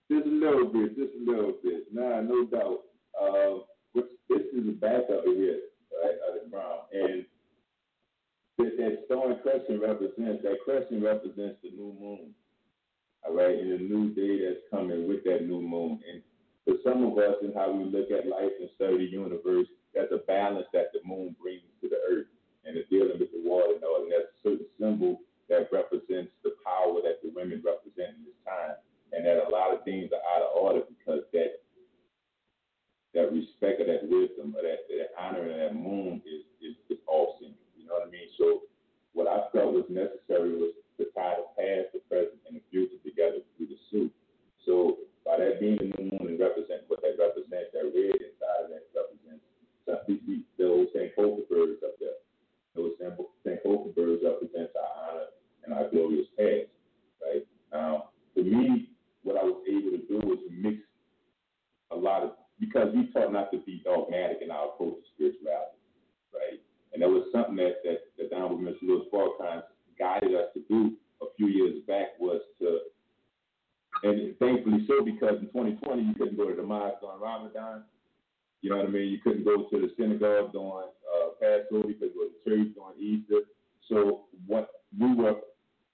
[0.09, 1.83] Just a little bit, just a little bit.
[1.93, 2.79] Nah, no doubt.
[3.13, 5.59] Uh, this is the back of it here,
[6.03, 7.25] right, of the brown, and
[8.57, 12.33] that, that stone crescent represents, that crescent represents the new moon.
[13.25, 15.99] All right, and the new day that's coming with that new moon.
[16.11, 16.21] And
[16.67, 20.11] for some of us and how we look at life and study the universe, there's
[20.11, 22.27] a balance that the moon brings to the earth.
[22.67, 26.35] And it's dealing with the water and all, and that's a certain symbol that represents
[26.43, 28.75] the power that the women represent in this time.
[29.15, 31.63] And that a lot of things are out of order because that
[33.15, 36.99] that respect of that wisdom or that, that honor of that moon is, is, is
[37.07, 37.55] all seen.
[37.79, 38.27] You know what I mean?
[38.37, 38.67] So
[39.15, 42.99] what I felt was necessary was to tie the past, the present, and the future
[43.01, 44.11] together through the suit.
[44.67, 47.75] So by that being the new moon, and represent what that represents.
[47.75, 49.43] That red inside of that represents
[50.57, 52.17] the old Sankofa birds up there.
[52.75, 55.27] Those Sankofa birds represents our honor
[55.63, 56.71] and our glorious past,
[57.21, 57.45] right?
[57.71, 58.89] Now, for me,
[59.23, 60.77] what I was able to do was to mix
[61.91, 65.77] a lot of, because we taught not to be dogmatic in our approach to spirituality,
[66.33, 66.59] right?
[66.93, 68.81] And that was something that, that, that Honorable Mr.
[68.83, 69.63] Louis Farrakhan
[69.99, 72.79] guided us to do a few years back was to
[74.03, 77.83] and thankfully so because in 2020 you couldn't go to the mosque on Ramadan.
[78.61, 79.09] You know what I mean?
[79.09, 83.41] You couldn't go to the synagogue during uh, Passover because it was church during Easter.
[83.89, 84.69] So what
[84.99, 85.35] we were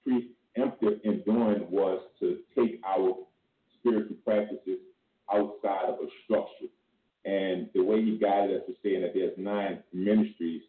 [0.08, 3.16] preemptive in doing was to take our
[3.80, 4.80] spiritual practices
[5.32, 6.72] outside of a structure.
[7.26, 10.62] And the way he guided us was saying that there's nine ministries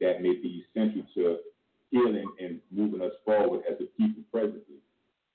[0.00, 1.38] that may be essential to
[1.90, 4.80] healing and moving us forward as a people presently.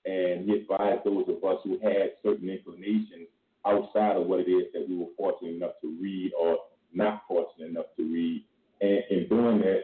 [0.08, 3.28] And he advised those of us who had certain inclinations
[3.66, 6.58] outside of what it is that we were fortunate enough to read or
[6.93, 8.45] not fortunate enough to read.
[8.80, 9.82] And in doing that,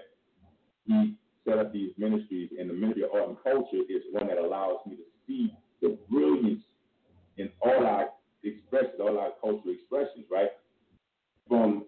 [0.85, 1.15] he
[1.45, 4.77] set up these ministries, and the Ministry of Art and Culture is one that allows
[4.87, 6.61] me to see the brilliance
[7.37, 8.09] in all our
[8.43, 10.51] expressions, all our cultural expressions, right?
[11.47, 11.85] From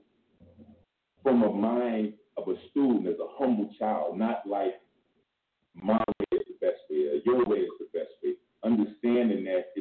[1.24, 4.76] from a mind of a student as a humble child, not like
[5.74, 8.34] my way is the best way or your way is the best way.
[9.22, 9.75] Understanding that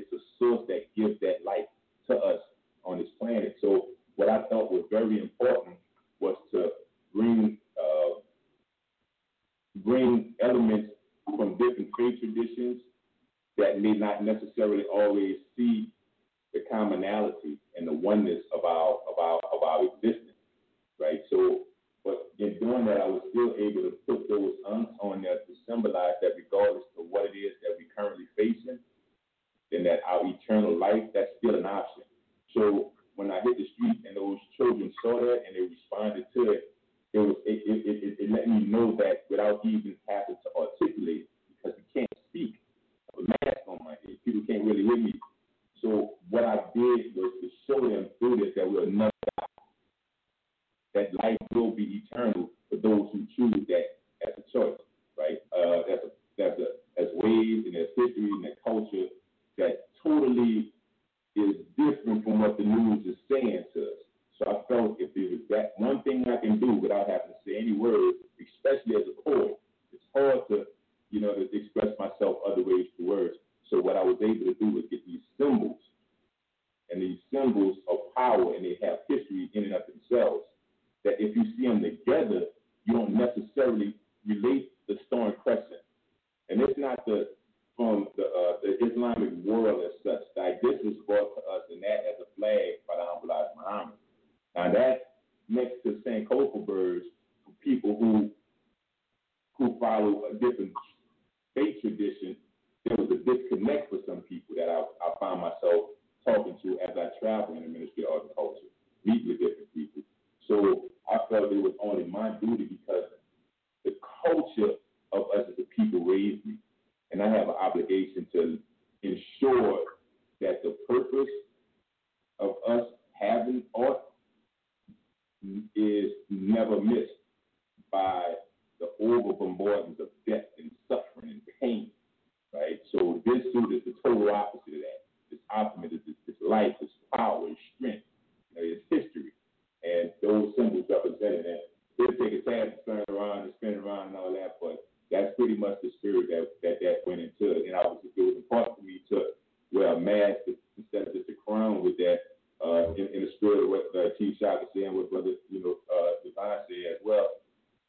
[132.95, 135.03] So this suit is the total opposite of that.
[135.35, 138.07] It's optimism, it's, it's life, it's power, it's strength,
[138.55, 139.35] it's history.
[139.83, 141.75] And those symbols represented that.
[141.99, 145.35] It'll take a time to turn around and spin around and all that, but that's
[145.37, 147.67] pretty much the spirit that that, that went into it.
[147.67, 149.35] And was, it was important for me to
[149.75, 150.47] wear a mask
[150.79, 152.19] instead of just a crown with that,
[152.65, 155.63] uh, in, in the spirit of what uh, Chief Shaka said and what Brother, you
[155.63, 157.27] know, uh, Divine said as well,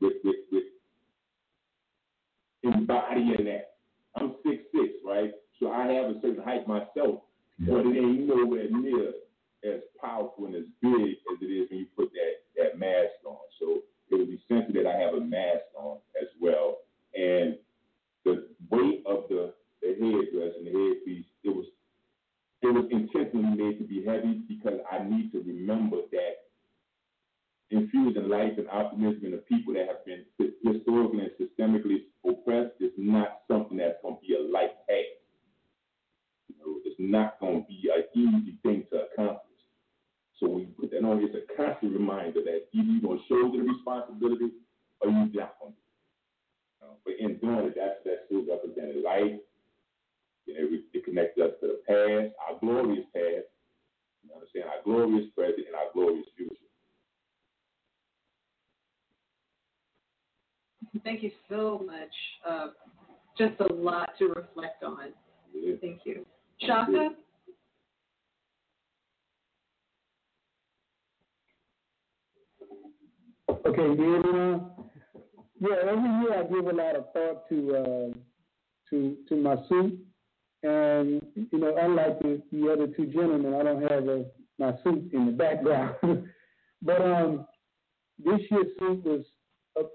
[0.02, 0.66] with, with, with
[2.64, 3.75] embodying that.
[4.16, 5.32] I'm six six, right?
[5.60, 7.22] So I have a certain height myself,
[7.60, 9.14] but it ain't nowhere near
[9.64, 13.38] as powerful and as big as it is when you put that that mask on.
[13.60, 16.80] So it was essential that I have a mask on as well.
[17.16, 17.58] And
[18.26, 21.66] the weight of the the headdress and the headpiece, it was
[22.62, 26.45] it was intentionally made to be heavy because I need to remember that
[27.72, 32.92] infusing life and optimism in the people that have been historically and systemically oppressed is
[32.98, 35.18] not something that's going to be a light task.
[36.48, 39.42] You know, it's not going to be an easy thing to accomplish.
[40.40, 43.58] So you put that on, it's a constant reminder that either you're going to shoulder
[43.58, 44.52] the responsibility
[45.02, 45.80] or you're not going to.
[46.82, 49.42] You but in doing it, that's, that still represented life.
[50.46, 53.46] You know, it, connects us to the past, our glorious past,
[54.26, 56.65] you understand, our glorious present, and our glorious future.
[61.04, 62.12] Thank you so much.
[62.48, 62.68] Uh,
[63.38, 65.10] just a lot to reflect on.
[65.54, 65.76] Yeah.
[65.82, 66.26] Thank you.
[66.62, 67.10] Shaka?
[73.66, 74.62] Okay, you hear?
[75.60, 78.18] Yeah, every year I give a lot of thought to uh,
[78.90, 80.00] to to my suit,
[80.64, 84.26] and you know, unlike the, the other two gentlemen, I don't have a,
[84.60, 85.96] my suit in the background.
[86.82, 87.48] but um,
[88.24, 89.26] this year's suit was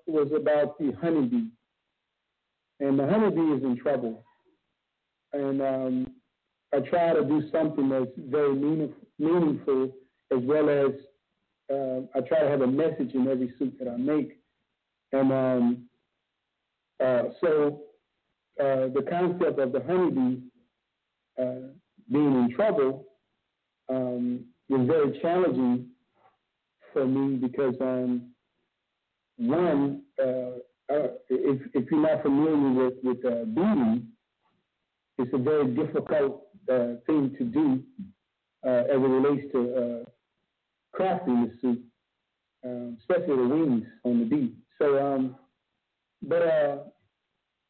[0.06, 1.48] was about the honeybee,
[2.80, 4.24] and the honeybee is in trouble,
[5.32, 6.06] and um,
[6.72, 9.92] I try to do something that's very meaningful,
[10.32, 10.92] as well as
[11.70, 14.38] uh, I try to have a message in every suit that I make.
[15.12, 15.84] And um,
[17.02, 17.82] uh, so
[18.60, 20.40] uh, the concept of the honeybee
[21.40, 21.70] uh,
[22.10, 23.06] being in trouble
[23.88, 25.86] um, was very challenging
[26.92, 28.29] for me because um,
[29.40, 30.58] one, uh,
[30.92, 34.06] uh, if, if you're not familiar with, with uh, beading,
[35.18, 37.82] it's a very difficult uh, thing to do
[38.64, 40.04] as it relates to
[40.94, 41.82] crafting the suit,
[42.64, 44.52] um, especially the wings on the bee.
[44.78, 45.36] So, um,
[46.22, 46.76] but uh,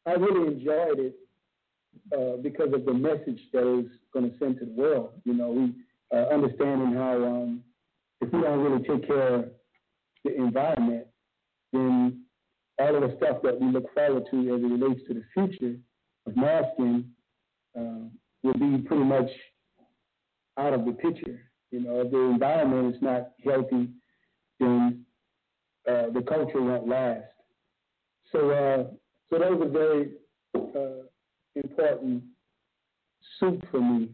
[0.05, 1.15] I really enjoyed it
[2.13, 5.13] uh, because of the message that it was going to send to the world.
[5.23, 5.73] You know, we
[6.13, 7.63] uh, understanding how um,
[8.19, 9.45] if we don't really take care of
[10.25, 11.07] the environment,
[11.71, 12.21] then
[12.79, 15.75] all of the stuff that we look forward to as it relates to the future
[16.25, 17.05] of masking
[17.77, 18.07] uh,
[18.43, 19.29] will be pretty much
[20.57, 21.39] out of the picture.
[21.71, 23.89] You know, if the environment is not healthy,
[24.59, 25.05] then
[25.89, 27.23] uh, the culture won't last.
[28.31, 28.83] So, uh,
[29.29, 30.11] so that was a very
[30.55, 31.05] uh,
[31.55, 32.23] important
[33.39, 34.09] soup for me,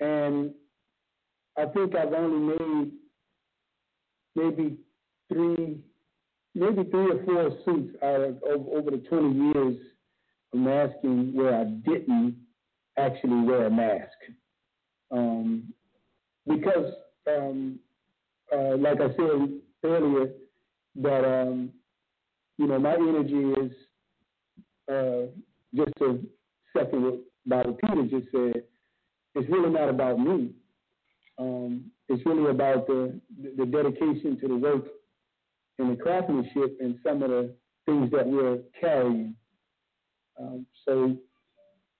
[0.00, 0.52] and
[1.56, 2.92] I think I've only made
[4.36, 4.76] maybe
[5.32, 5.78] three,
[6.54, 9.76] maybe three or four suits out of over, the 20 years
[10.52, 12.36] of masking where I didn't
[12.96, 14.16] actually wear a mask.
[15.10, 15.72] Um,
[16.46, 16.92] because,
[17.26, 17.78] um,
[18.52, 20.30] uh, like I said earlier,
[20.96, 21.70] that um,
[22.56, 23.72] you know my energy is
[24.90, 25.26] uh,
[25.74, 26.26] just to
[26.76, 28.62] second what Bobby Peteh just said.
[29.34, 30.52] It's really not about me.
[31.38, 33.20] Um, it's really about the,
[33.56, 34.84] the dedication to the work
[35.78, 37.54] and the craftsmanship and some of the
[37.86, 39.34] things that we're carrying.
[40.40, 41.16] Um, so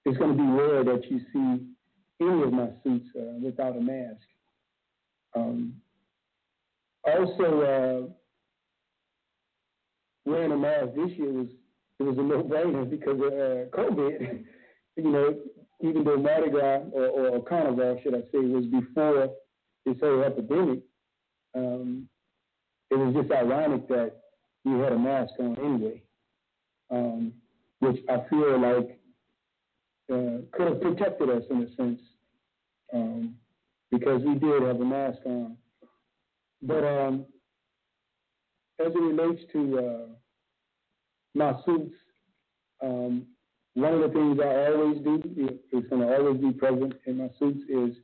[0.05, 1.65] it's going to be rare that you see
[2.21, 4.25] any of my suits uh, without a mask.
[5.35, 5.75] Um,
[7.03, 8.13] also, uh,
[10.25, 11.47] wearing a mask this year was
[11.99, 14.43] it was a no-brainer because of uh, COVID.
[14.95, 15.35] you know,
[15.81, 19.29] even though Mardi Gras or, or Carnival, should I say, was before
[19.85, 20.79] this whole epidemic,
[21.55, 22.07] um,
[22.91, 24.13] it was just ironic that
[24.65, 26.01] we had a mask on anyway,
[26.91, 27.33] um,
[27.79, 28.99] which I feel like
[30.11, 32.01] uh, could have protected us in a sense
[32.93, 33.35] um,
[33.91, 35.55] because we did have a mask on.
[36.61, 37.25] But um,
[38.79, 40.07] as it relates to uh,
[41.35, 41.93] my suits,
[42.81, 43.27] um,
[43.75, 45.21] one of the things I always do
[45.71, 47.95] is going to always be present in my suits is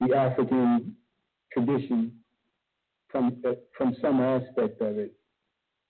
[0.00, 0.96] the African
[1.52, 2.12] tradition
[3.12, 3.42] from
[3.76, 5.12] from some aspect of it.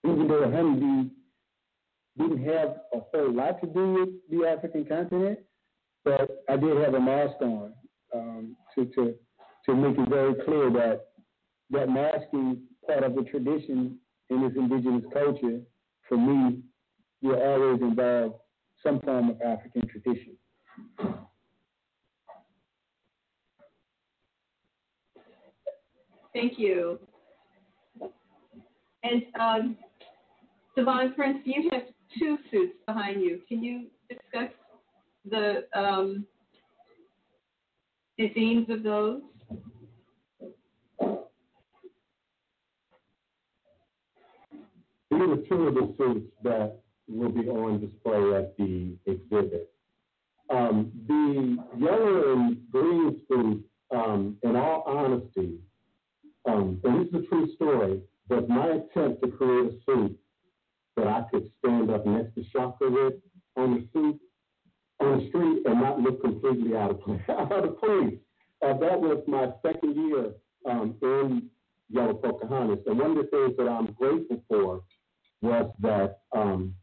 [0.04, 1.10] Even though honeybee
[2.18, 5.38] didn't have a whole lot to do with the African continent,
[6.04, 7.72] but I did have a mask on
[8.14, 9.14] um, to, to,
[9.66, 11.06] to make it very clear that
[11.70, 13.98] that masking part of the tradition
[14.28, 15.60] in this indigenous culture,
[16.08, 16.58] for me,
[17.22, 18.34] will always involve
[18.82, 20.36] some form of African tradition.
[26.34, 26.98] Thank you.
[29.02, 29.76] And um,
[30.76, 31.82] Divine Prince, you have
[32.18, 33.40] two suits behind you.
[33.48, 34.50] Can you discuss
[35.28, 36.26] the um,
[38.18, 39.20] the themes of those?
[45.10, 49.70] These are two of the suits that will be on display at the exhibit.
[50.50, 55.58] Um, the yellow and green suit, um, in all honesty,
[56.46, 60.18] um, and this is a true story, was my attempt to create a suit
[60.96, 63.14] that I could stand up next to Shaka with
[63.56, 64.20] on the suit
[65.00, 67.20] on the street and not look completely out of place.
[67.28, 68.14] out of place.
[68.62, 70.32] Uh, that was my second year
[70.68, 71.50] um, in
[71.90, 74.82] Yellow Pocahontas, and one of the things that I'm grateful for
[75.42, 76.74] was that, um,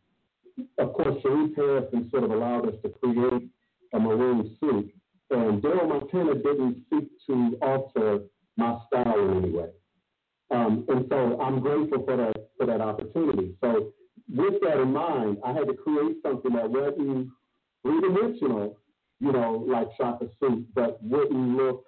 [0.78, 3.50] of course, Cherice Harrison sort of allowed us to create
[3.94, 4.94] a maroon suit,
[5.32, 8.20] and Darryl Montana didn't seek to alter
[8.58, 9.70] my style in any way.
[10.52, 13.56] Um, and so I'm grateful for that for that opportunity.
[13.62, 13.94] So
[14.34, 17.30] with that in mind, I had to create something that wasn't
[17.84, 18.78] three dimensional,
[19.20, 21.86] you know, like shop Shaka suit, but wouldn't look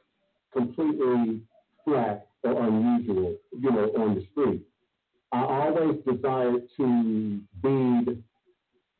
[0.53, 1.41] completely
[1.85, 4.61] flat or unusual, you know, on the street.
[5.31, 8.21] I always desired to be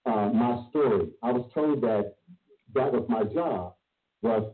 [0.06, 1.10] uh, my story.
[1.22, 2.16] I was told that
[2.74, 3.76] that was my job,
[4.22, 4.54] was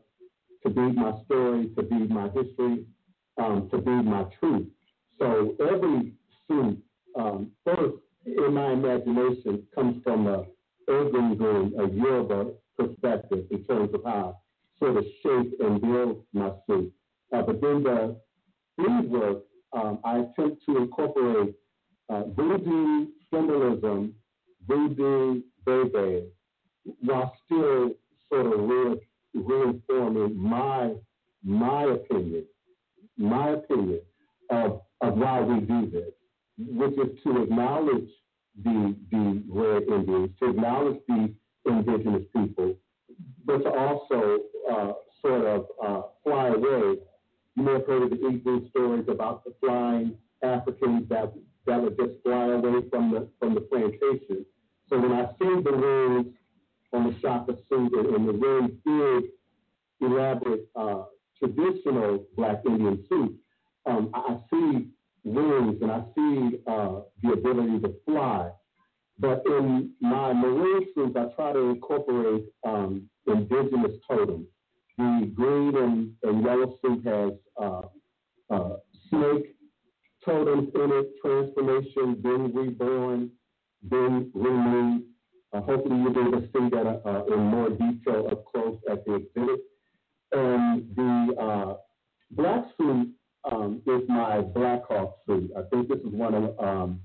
[0.63, 2.85] to be my story, to be my history,
[3.37, 4.67] um, to be my truth.
[5.19, 6.13] So every
[6.47, 6.77] suit,
[7.15, 10.45] um, first in my imagination, comes from a
[10.89, 16.23] urban green, a Yoruba perspective in terms of how I sort of shape and build
[16.33, 16.91] my suit.
[17.33, 18.15] Uh, but then the
[18.77, 19.39] bead work,
[19.73, 21.55] um, I attempt to incorporate
[22.09, 24.13] uh, voodoo symbolism,
[24.67, 26.27] voodoo baby,
[27.01, 27.91] while still
[28.29, 28.99] sort of re-
[29.33, 30.93] reinforming my
[31.43, 32.45] my opinion,
[33.17, 34.01] my opinion
[34.49, 36.11] of of why we do this,
[36.57, 38.09] which is to acknowledge
[38.63, 41.33] the the red Indians, to acknowledge the
[41.65, 42.75] indigenous people,
[43.45, 44.39] but to also
[44.71, 46.97] uh, sort of uh, fly away.
[47.55, 51.33] You may have heard of the Igbo stories about the flying Africans that
[51.65, 54.45] that would just fly away from the from the plantation.
[54.89, 56.33] So when I see the wings
[56.93, 59.31] on the shaka suit and, and the really big,
[59.99, 61.03] elaborate, uh,
[61.37, 63.37] traditional Black Indian suit,
[63.87, 64.87] um, I, see
[65.23, 68.51] wings and I see uh, the ability to fly.
[69.19, 74.47] But in my maroon suits, I try to incorporate um, indigenous totems.
[74.97, 77.81] The green and, and yellow suit has uh,
[78.49, 78.75] uh,
[79.09, 79.55] snake
[80.25, 83.31] totems in it, transformation, being reborn,
[83.89, 85.03] being renewed.
[85.53, 89.05] Uh, hopefully you'll be able to see that uh, in more detail up close at
[89.05, 89.59] the exhibit.
[90.31, 91.73] And the uh,
[92.31, 93.16] black suit
[93.51, 95.51] um, is my Black Hawk suit.
[95.57, 96.99] I think this is one of um,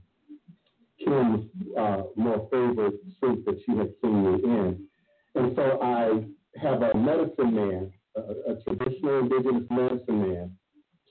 [0.98, 1.46] Kim's
[1.78, 4.86] uh, more favorite suits that she has seen me in.
[5.34, 6.24] And so I
[6.60, 10.56] have a medicine man, a, a traditional indigenous medicine man,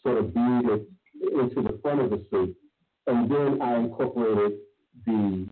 [0.04, 0.86] sort of beaded
[1.34, 2.56] into the front of the suit.
[3.08, 4.60] And then I incorporated
[5.06, 5.48] the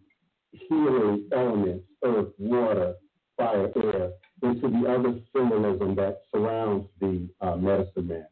[0.52, 2.96] healing elements, earth, water,
[3.38, 4.12] fire, air,
[4.44, 8.28] into the other symbolism that surrounds the uh, medicine man.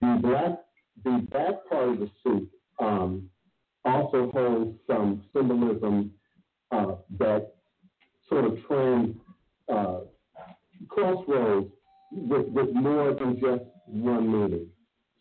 [0.00, 0.58] The black,
[1.04, 3.28] the back part of the suit um,
[3.84, 6.12] also holds some symbolism
[6.70, 7.54] uh, that
[8.28, 9.16] sort of trends
[9.72, 10.00] uh,
[10.88, 11.70] crossroads
[12.12, 14.66] with, with more than just one meaning.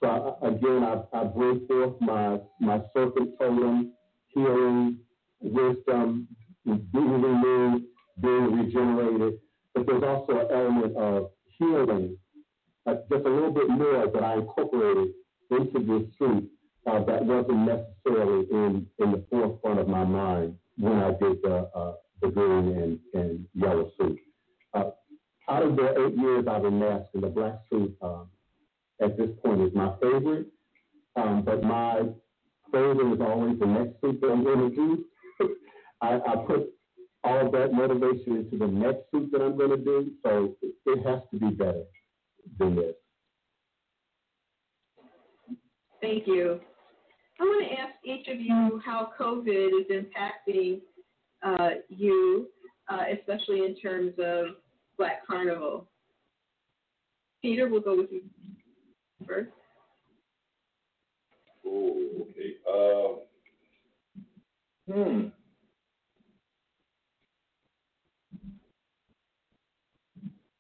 [0.01, 3.93] So I, again, I, I bring forth my my serpent totem,
[4.29, 4.97] healing,
[5.41, 6.27] wisdom,
[6.65, 7.83] being renewed,
[8.21, 9.39] being regenerated.
[9.73, 12.17] But there's also an element of healing,
[12.85, 15.13] uh, just a little bit more that I incorporated
[15.51, 16.49] into this suit
[16.87, 21.69] uh, that wasn't necessarily in, in the forefront of my mind when I did the,
[21.75, 24.19] uh, the green and, and yellow suit.
[24.73, 24.91] Uh,
[25.49, 28.27] out of the eight years I've been masking, the black suit um,
[29.01, 30.47] at this point is my favorite.
[31.15, 32.03] Um, but my
[32.71, 35.05] favorite is always the next suit that I'm going to do.
[36.01, 36.69] I, I put
[37.23, 41.05] all of that motivation into the next suit that I'm going to do, so it
[41.05, 41.83] has to be better
[42.57, 42.95] than this.
[46.01, 46.59] Thank you.
[47.39, 50.81] I want to ask each of you how COVID is impacting
[51.41, 52.47] uh, you,
[52.89, 54.55] uh, especially in terms of
[54.97, 55.87] Black Carnival.
[57.43, 58.21] Peteh, we'll go with you
[59.25, 59.49] first.
[61.65, 62.55] Oh, okay.
[62.67, 63.15] Uh,
[64.91, 65.27] hmm.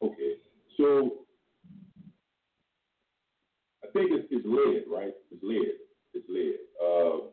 [0.01, 0.33] Okay.
[0.77, 1.11] So
[3.89, 5.13] I think it's, it's lead, right?
[5.31, 5.73] It's lead.
[6.13, 6.55] It's lead.
[6.83, 7.27] Uh,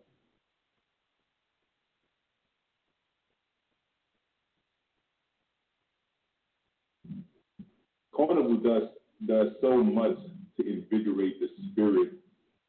[8.17, 8.91] Carnival does
[9.27, 10.17] does so much
[10.59, 12.13] to invigorate the spirit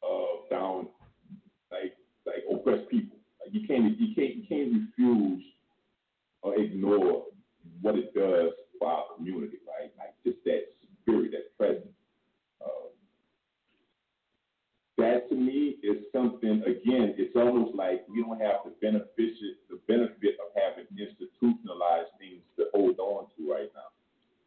[0.04, 0.88] of down
[1.72, 3.18] like like oppressed people.
[3.42, 5.44] Like you can't you can't you can't refuse
[6.44, 7.26] or ignore
[7.82, 9.92] what it does for our community, right?
[10.00, 10.64] Like just that
[11.02, 11.94] spirit, that presence.
[12.64, 12.90] Um,
[14.98, 19.34] that to me is something again, it's almost like we don't have the benefit
[19.70, 23.94] the benefit of having institutionalized things to hold on to right now.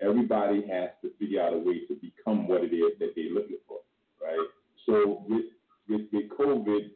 [0.00, 3.58] Everybody has to figure out a way to become what it is that they're looking
[3.68, 3.78] for,
[4.20, 4.48] right?
[4.86, 5.44] So with
[5.88, 6.90] with, COVID,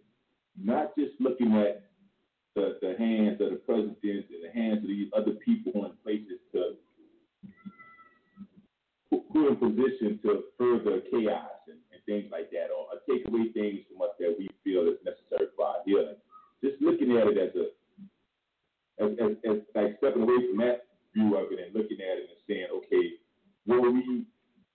[0.62, 1.82] not just looking at
[2.54, 3.98] the, the hands of the president
[4.30, 6.76] and the hands of these other people in places to
[9.10, 13.84] put in position to further chaos and things like that, or, or take away things
[13.88, 16.16] from us that we feel is necessary for our healing.
[16.62, 17.66] Just looking at it as a
[18.98, 22.30] as, as, as like stepping away from that view of it and looking at it
[22.30, 23.18] and saying, okay,
[23.66, 24.24] were we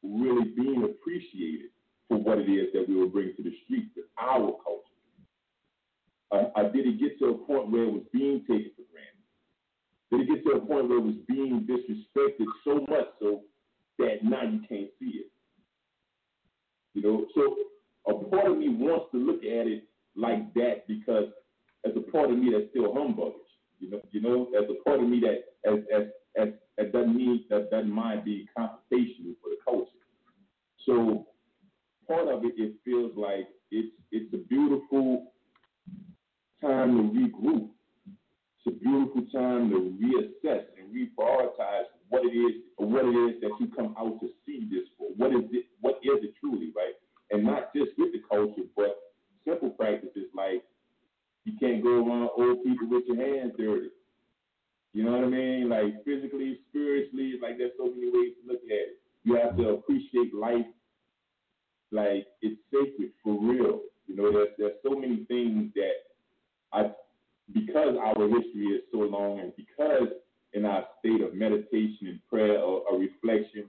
[0.04, 1.72] really being appreciated
[2.08, 4.84] for what it is that we will bring to the streets, to our culture?
[6.32, 9.24] Uh, uh, did it get to a point where it was being taken for granted?
[10.12, 13.42] Did it get to a point where it was being disrespected so much so
[14.00, 15.32] that now you can't see it?
[17.00, 17.56] You know, so
[18.14, 19.86] a part of me wants to look at it
[20.18, 21.30] like that because
[21.86, 23.36] as a part of me that's still humbuggish.
[23.80, 27.16] You know, you know, as a part of me that as as as, as doesn't
[27.16, 29.91] mean that doesn't mind being confrontational for the culture.
[30.86, 31.28] So
[32.06, 35.32] part of it, it feels like it's it's a beautiful
[36.60, 37.70] time to regroup.
[38.58, 43.52] It's a beautiful time to reassess and reprioritize what it is what it is that
[43.62, 45.08] you come out to see this for.
[45.16, 45.69] What is it?
[45.82, 46.96] What is it truly, right?
[47.32, 48.98] And not just with the culture, but
[49.46, 50.64] simple practices like
[51.46, 53.90] you can't go around old people with your hands dirty.
[54.94, 55.70] You know what I mean?
[55.70, 59.00] Like physically, spiritually, like there's so many ways to look at it.
[59.24, 60.66] You have to appreciate life
[61.92, 63.82] like it's sacred for real.
[64.08, 65.94] You know, there's there's so many things that
[66.74, 66.92] I
[67.54, 70.10] because our history is so long and because
[70.54, 73.66] in our state of meditation and prayer or, or reflection,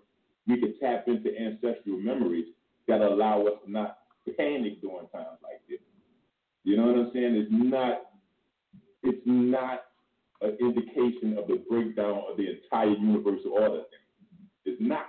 [0.46, 2.46] we can tap into ancestral memories
[2.88, 3.98] that allow us to not
[4.36, 5.80] panic during times like this.
[6.64, 7.34] You know what I'm saying?
[7.36, 8.02] It's not
[9.02, 9.84] it's not
[10.42, 13.82] an indication of the breakdown of the entire universal order.
[14.64, 15.06] It's not.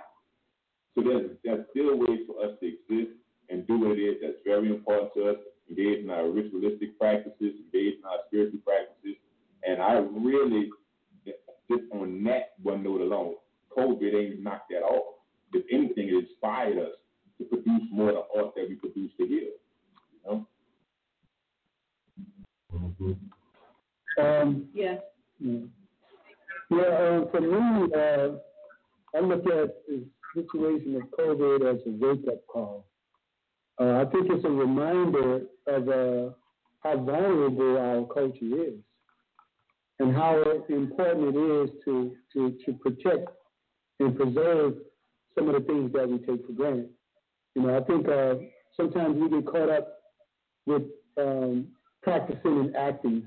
[0.94, 3.16] So there's there's still ways for us to exist
[3.48, 5.36] and do what it is that's very important to us.
[5.70, 9.16] Engage in our ritualistic practices, engage in our spiritual practices,
[9.64, 10.70] and I really
[11.70, 13.34] just on that one note alone,
[13.76, 15.11] COVID ain't knocked that off.
[15.52, 16.92] If anything, it inspired us
[17.38, 19.50] to produce more of the art that we produce to heal.
[20.14, 20.46] You know?
[24.18, 25.00] Um, Yes.
[25.40, 25.58] yeah,
[26.70, 28.36] yeah um, for me, uh,
[29.14, 32.86] I look at the situation of COVID as a wake-up call.
[33.80, 36.32] Uh, I think it's a reminder of uh,
[36.80, 38.74] how vulnerable our culture is
[39.98, 43.28] and how important it is to, to, to protect
[44.00, 44.74] and preserve
[45.34, 46.90] some of the things that we take for granted.
[47.54, 48.34] You know, I think uh,
[48.76, 49.88] sometimes we get caught up
[50.66, 50.82] with
[51.18, 51.68] um,
[52.02, 53.24] practicing and acting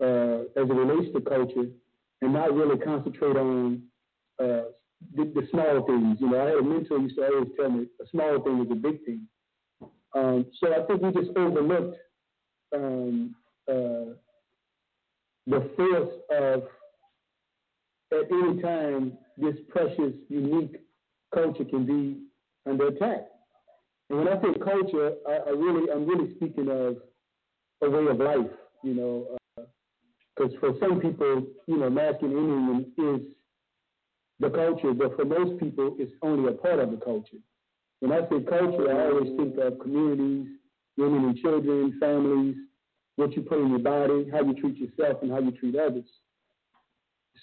[0.00, 1.68] uh, as it relates to culture
[2.22, 3.82] and not really concentrate on
[4.40, 4.70] uh,
[5.14, 6.18] the, the small things.
[6.20, 8.70] You know, I had a mentor used to always tell me a small thing is
[8.70, 9.26] a big thing.
[10.14, 11.96] Um, so I think we just overlooked
[12.74, 13.34] um,
[13.68, 14.14] uh,
[15.46, 16.62] the force of
[18.12, 20.76] at any time this precious, unique
[21.34, 22.20] culture can be
[22.70, 23.26] under attack.
[24.10, 26.96] And when I say culture, I, I really, I'm really speaking of
[27.82, 28.50] a way of life.
[28.82, 29.38] You know,
[30.36, 33.26] because for some people, you know, masculine Indian is
[34.40, 37.36] the culture, but for most people, it's only a part of the culture.
[38.00, 40.48] When I say culture, I always think of communities,
[40.96, 42.56] women and children, families,
[43.16, 46.08] what you put in your body, how you treat yourself, and how you treat others.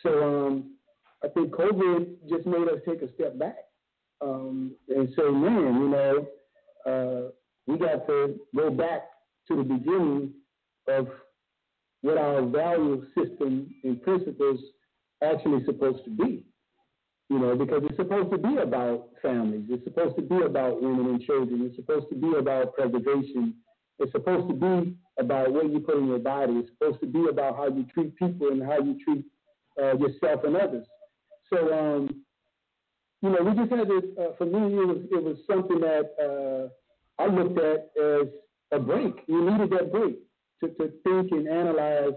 [0.04, 0.76] So um,
[1.24, 3.56] I think COVID just made us take a step back
[4.22, 6.28] um, and say, man, you know,
[6.86, 7.30] uh,
[7.68, 9.04] we got to go back
[9.48, 10.34] to the beginning
[10.88, 11.08] of
[12.02, 14.60] what our value system and principles
[15.24, 16.44] actually supposed to be.
[17.30, 19.66] You know, because it's supposed to be about families.
[19.70, 21.62] It's supposed to be about women and children.
[21.64, 23.54] It's supposed to be about preservation.
[24.00, 26.54] It's supposed to be about what you put in your body.
[26.54, 29.26] It's supposed to be about how you treat people and how you treat
[29.80, 30.88] uh, yourself and others.
[31.54, 32.24] So, um,
[33.22, 34.04] you know, we just had this.
[34.18, 38.28] Uh, for me, it was it was something that uh, I looked at as
[38.72, 39.16] a break.
[39.28, 40.18] You needed that break
[40.62, 42.14] to, to think and analyze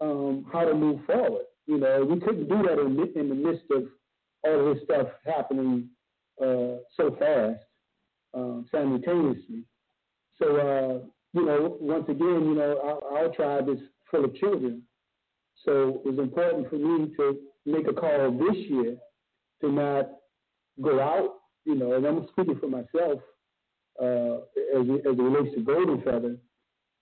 [0.00, 1.44] um, how to move forward.
[1.66, 3.84] You know, we couldn't do that in, in the midst of
[4.44, 5.88] all this stuff happening
[6.40, 7.60] uh, so fast,
[8.34, 9.64] um, simultaneously.
[10.38, 13.78] So, uh, you know, once again, you know, our, our tribe is
[14.10, 14.82] full of children.
[15.64, 18.96] So it was important for me to make a call this year
[19.60, 20.08] to not
[20.80, 23.20] go out, you know, and I'm speaking for myself
[24.00, 24.36] uh,
[24.78, 26.36] as, it, as it relates to Golden Feather.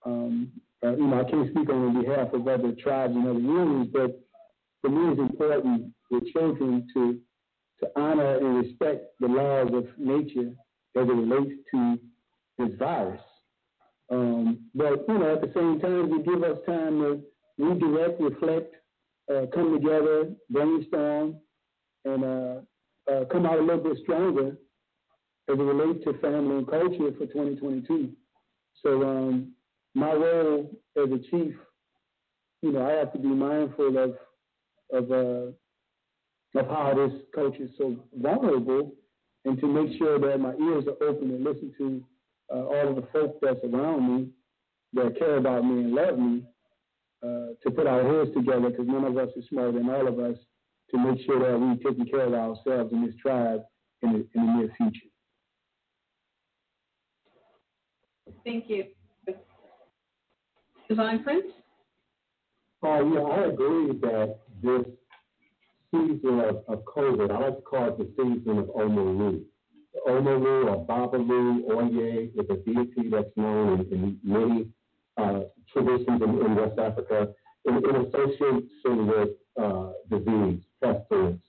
[0.05, 0.51] Um,
[0.83, 4.21] uh, you know, I can't speak on behalf of other tribes and other unions, but
[4.81, 7.21] for me, it's important with children to
[7.81, 10.53] to honor and respect the laws of nature
[10.97, 11.99] as it relates to
[12.59, 13.21] this virus.
[14.11, 17.21] Um, but you know, at the same time, we give us time to
[17.59, 18.75] redirect, reflect,
[19.33, 21.37] uh, come together, brainstorm,
[22.05, 22.61] and uh,
[23.11, 24.57] uh, come out a little bit stronger
[25.49, 28.11] as it relates to family and culture for 2022.
[28.83, 29.53] So um,
[29.95, 31.55] my role as a chief,
[32.63, 34.15] you know, I have to be mindful of
[34.93, 35.53] of uh,
[36.59, 38.93] of how this culture is so vulnerable,
[39.45, 42.03] and to make sure that my ears are open and listen to
[42.53, 44.29] uh, all of the folk that's around me
[44.93, 46.43] that care about me and love me,
[47.23, 50.19] uh, to put our heads together because none of us is smarter than all of
[50.19, 50.37] us
[50.91, 53.63] to make sure that we're taking care of ourselves in this tribe
[54.03, 55.07] in the, in the near future.
[58.45, 58.85] Thank you.
[60.89, 61.53] Divine Prince?
[62.83, 64.87] Oh, yeah, I agree that this
[65.93, 69.43] season of, of COVID, I like to call it the season of Omolu.
[70.09, 74.67] Omolu or Babalu, Oye is a deity that's known in, in many
[75.17, 75.41] uh,
[75.73, 77.29] traditions in, in West Africa
[77.67, 79.29] in, in association with
[79.61, 81.43] uh, disease, pestilence,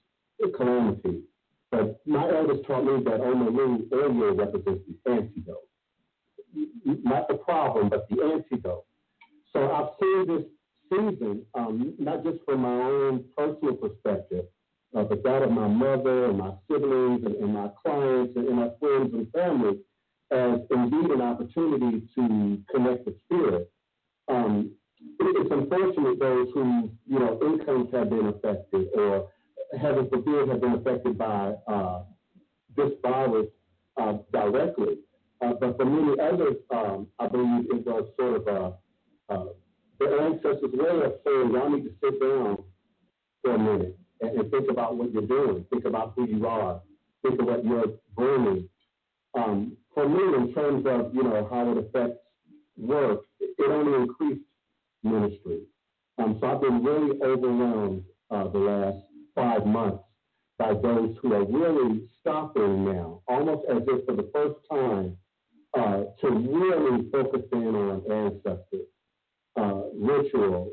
[0.55, 1.23] calamity.
[1.71, 5.67] But my elders taught me that Omolu, Oye represents the antidote.
[6.85, 8.85] Not the problem, but the antidote.
[9.53, 10.45] So I've seen this
[10.89, 14.45] season, um, not just from my own personal perspective,
[14.95, 18.57] uh, but that of my mother and my siblings and, and my clients and, and
[18.57, 19.79] my friends and family,
[20.31, 23.71] as indeed an opportunity to connect with spirit.
[24.27, 24.71] Um,
[25.19, 29.29] it's unfortunate those whose you know incomes have been affected or
[29.79, 32.03] heaven forbid have been affected by uh,
[32.75, 33.47] this virus
[33.97, 34.97] uh, directly.
[35.41, 39.45] Uh, but for many others, um, I believe it was sort of a, uh,
[39.99, 42.63] their ancestors' way of saying, y'all need to sit down
[43.43, 45.65] for a minute and, and, think about what you're doing.
[45.71, 46.81] Think about who you are.
[47.23, 48.69] Think of what you're bringing.
[49.33, 52.19] Um, for me, in terms of, you know, how it affects
[52.77, 54.41] work, it only increased
[55.03, 55.61] ministry.
[56.17, 58.97] Um, so I've been really overwhelmed uh, the last
[59.35, 60.03] five months
[60.57, 65.17] by those who are really stopping now, almost as if for the first time,
[65.73, 68.87] uh, to really focus in on ancestors,
[69.55, 70.71] uh, ritual,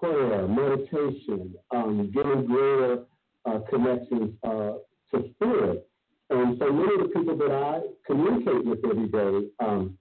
[0.00, 3.04] prayer, meditation, um, getting greater
[3.44, 4.72] uh, connections uh,
[5.12, 5.86] to spirit.
[6.30, 9.98] And so many of the people that I communicate with every day, um,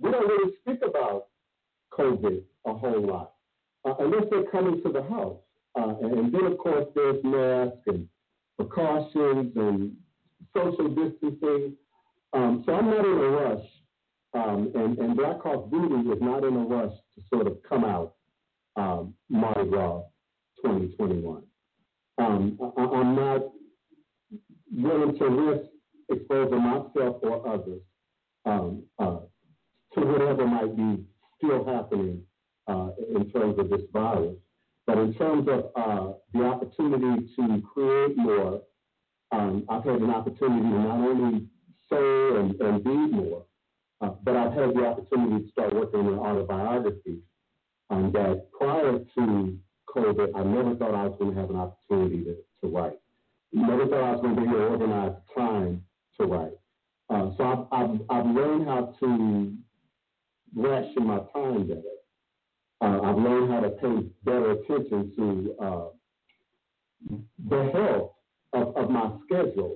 [0.00, 1.26] we don't really speak about
[1.92, 3.32] COVID a whole lot,
[3.84, 5.38] uh, unless they're coming to the house.
[5.78, 8.08] Uh, and then, of course, there's masks and
[8.58, 9.92] precautions and
[10.54, 11.74] social distancing.
[12.32, 13.66] Um, so I'm not in a rush,
[14.34, 17.84] um, and, and Black Hawk Voodoo is not in a rush to sort of come
[17.84, 18.14] out
[18.76, 20.02] um, Mardi Gras
[20.64, 21.42] 2021.
[22.18, 23.42] Um, I, I'm not
[24.72, 25.70] willing to risk
[26.10, 27.80] exposing myself or others
[28.44, 29.18] um, uh,
[29.94, 31.04] to whatever might be
[31.38, 32.22] still happening
[32.68, 34.36] uh, in terms of this virus.
[34.86, 38.62] But in terms of uh, the opportunity to create more,
[39.32, 41.46] um, I've had an opportunity to not only
[41.90, 43.44] say and, and be more,
[44.00, 47.18] uh, but I've had the opportunity to start working on an autobiography
[47.90, 49.58] um, that prior to
[49.88, 52.98] COVID, I never thought I was going to have an opportunity to, to write.
[53.52, 55.82] Never thought I was going to be able to organize time
[56.20, 56.52] to write.
[57.08, 59.52] Uh, so I've, I've, I've learned how to
[60.54, 61.95] ration my time better.
[62.80, 65.84] Uh, I've learned how to pay better attention to uh,
[67.48, 68.10] the health
[68.52, 69.74] of, of my schedule.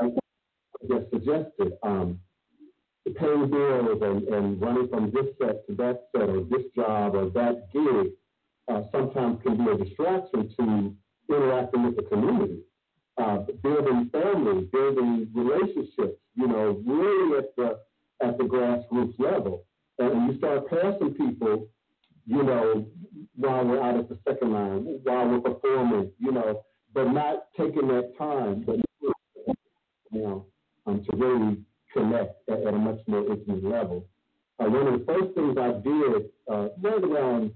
[0.00, 0.10] I
[0.88, 2.20] just suggested um,
[3.16, 7.30] paying bills and, and running from this set to that set or this job or
[7.30, 8.12] that gig
[8.68, 10.94] uh, sometimes can be a distraction to
[11.30, 12.60] interacting with the community,
[13.16, 16.18] uh, building families, building relationships.
[16.34, 17.80] You know, really at the
[18.22, 19.64] at the grassroots level,
[19.98, 21.68] and you start passing people
[22.28, 22.86] you know,
[23.36, 26.62] while we're out at the second line, while we're performing, you know,
[26.92, 28.76] but not taking that time, but
[29.46, 29.54] you
[30.12, 30.46] know,
[30.86, 31.56] um, to really
[31.92, 34.04] connect at, at, a much more intimate level.
[34.58, 37.52] Uh, one of the first things I did uh, right around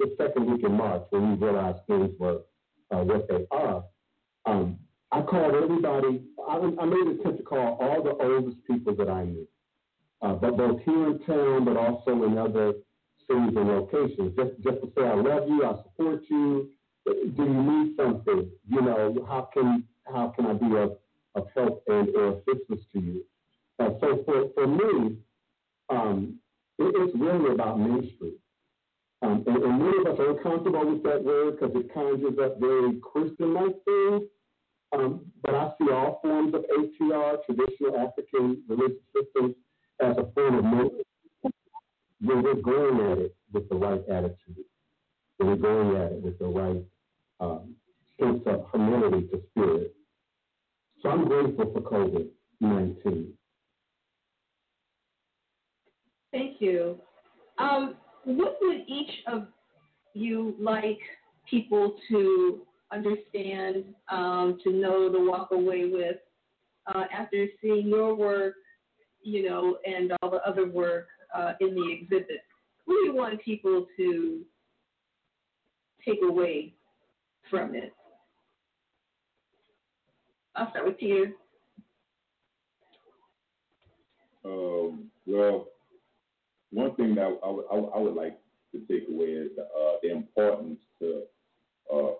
[0.00, 2.40] the second week in March, when we realized things were
[2.90, 3.84] uh, what they are,
[4.44, 4.76] um,
[5.12, 6.22] I called everybody.
[6.48, 9.46] I, I made an attempt to call all the oldest people that I knew,
[10.20, 12.74] uh, but both here in town, but also in other
[13.26, 14.36] cities and locations.
[14.36, 16.70] Just just to say I love you, I support you.
[17.04, 18.50] Do you need something?
[18.68, 20.98] You know, how can how can I be of,
[21.34, 23.24] of help and or assistance to you?
[23.78, 25.16] So for, for me,
[25.90, 26.38] um,
[26.78, 28.32] it, it's really about ministry.
[29.22, 32.60] Um, and, and, many of us are uncomfortable with that word because it conjures up
[32.60, 34.22] very Christian-like things.
[34.92, 39.54] Um, but I see all forms of ATR, traditional African religious systems,
[40.00, 40.64] as a form of
[42.20, 44.64] when we're going at it with the right attitude,
[45.36, 46.82] when we're going at it with the right
[47.40, 47.74] um,
[48.18, 49.94] sense of humility to spirit.
[51.02, 52.28] So I'm grateful for COVID
[52.60, 53.32] 19.
[56.32, 56.98] Thank you.
[57.58, 59.46] Um, what would each of
[60.14, 60.98] you like
[61.48, 62.62] people to
[62.92, 66.16] understand, um, to know, to walk away with
[66.92, 68.54] uh, after seeing your work,
[69.22, 72.42] you know, and all the other work uh, in the exhibit.
[72.84, 74.42] What do you want people to
[76.04, 76.72] take away
[77.50, 77.92] from it?
[80.54, 81.32] I'll start with Peteh.
[84.44, 85.66] Um, well,
[86.70, 88.38] one thing that I would, I I would like
[88.72, 91.22] to take away is the, uh, the importance to
[91.92, 92.12] uh,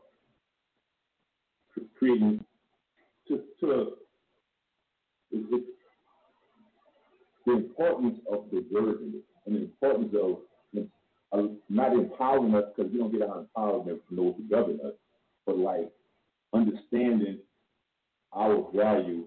[1.99, 2.45] creating
[3.29, 3.89] to, to it,
[5.33, 5.65] it,
[7.47, 10.39] the importance of diversity and the importance of
[11.69, 14.95] not empowering us because we don't get our empowerment from those who govern us,
[15.45, 15.91] but like
[16.53, 17.39] understanding
[18.33, 19.25] our value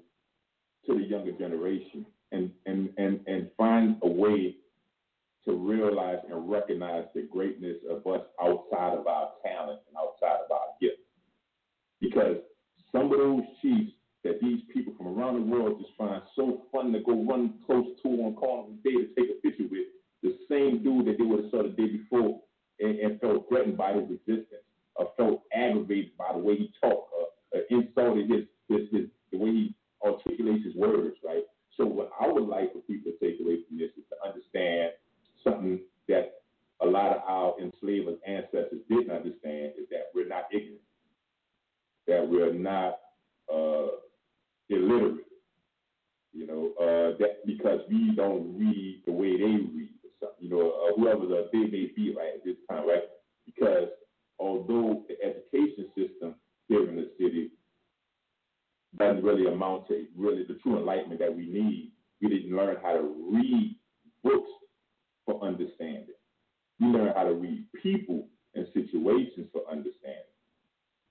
[0.85, 4.55] to the younger generation and, and, and, and find a way
[5.45, 10.51] to realize and recognize the greatness of us outside of our talent and outside of
[10.51, 10.97] our gifts.
[12.01, 12.37] Because
[12.91, 13.91] some of those chiefs
[14.23, 17.87] that these people from around the world just find so fun to go run close
[18.03, 19.87] to on Carnival Day to take a picture with,
[20.21, 22.41] the same dude that they would have saw the day before
[22.79, 24.63] and, and felt threatened by his existence
[24.95, 29.37] or felt aggravated by the way he talked or, or insulted his, his, his, the
[29.37, 31.43] way he articulates his words, right?
[31.77, 34.91] So what I would like for people to take away from this is to understand
[35.43, 36.41] something that
[36.81, 40.81] a lot of our enslaved ancestors didn't understand is that we're not ignorant,
[42.07, 42.99] that we're not
[43.53, 43.95] uh,
[44.69, 45.25] illiterate,
[46.33, 50.49] you know, uh, that because we don't read the way they read, or something, you
[50.49, 53.03] know, uh, whoever the, they may be right at this time, right?
[53.45, 53.89] Because
[54.39, 56.35] although the education system
[56.67, 57.51] here in the city
[58.97, 61.91] doesn't really amount to really the true enlightenment that we need,
[62.21, 63.75] we didn't learn how to read
[64.23, 64.49] books
[65.25, 66.15] for understanding.
[66.79, 70.23] We learn how to read people and situations for understanding.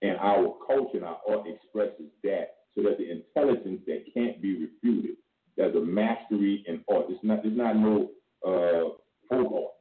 [0.02, 4.66] And our culture and our art expresses that so that the intelligence that can't be
[4.66, 5.16] refuted,
[5.56, 7.06] there's a mastery in art.
[7.08, 8.10] It's not, it's not no
[8.46, 8.94] uh,
[9.28, 9.74] folk art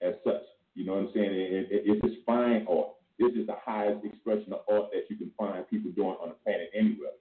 [0.00, 0.42] as such.
[0.74, 1.30] You know what I'm saying?
[1.32, 2.88] It, it, it's just fine art.
[3.18, 6.38] This is the highest expression of art that you can find people doing on the
[6.42, 7.12] planet anywhere.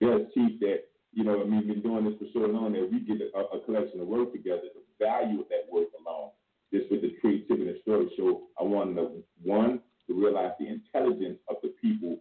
[0.00, 2.90] There's chiefs that, you know, I mean, we've been doing this for so long that
[2.90, 6.30] we get a, a collection of work together, the value of that work alone.
[6.72, 10.68] Just with the creativity and the story show, I wanted to, one, to realize the
[10.68, 12.18] intelligence of the people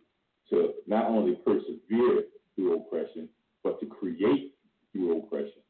[0.49, 2.23] to not only persevere
[2.55, 3.29] through oppression,
[3.63, 4.53] but to create
[4.91, 5.61] through oppression.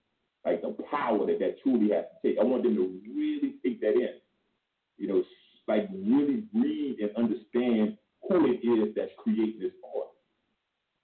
[0.46, 2.40] Like the power that that truly has to take.
[2.40, 4.20] I want them to really take that in.
[4.98, 5.24] You know,
[5.68, 7.98] like really read and understand
[8.28, 10.08] who it is that's creating this art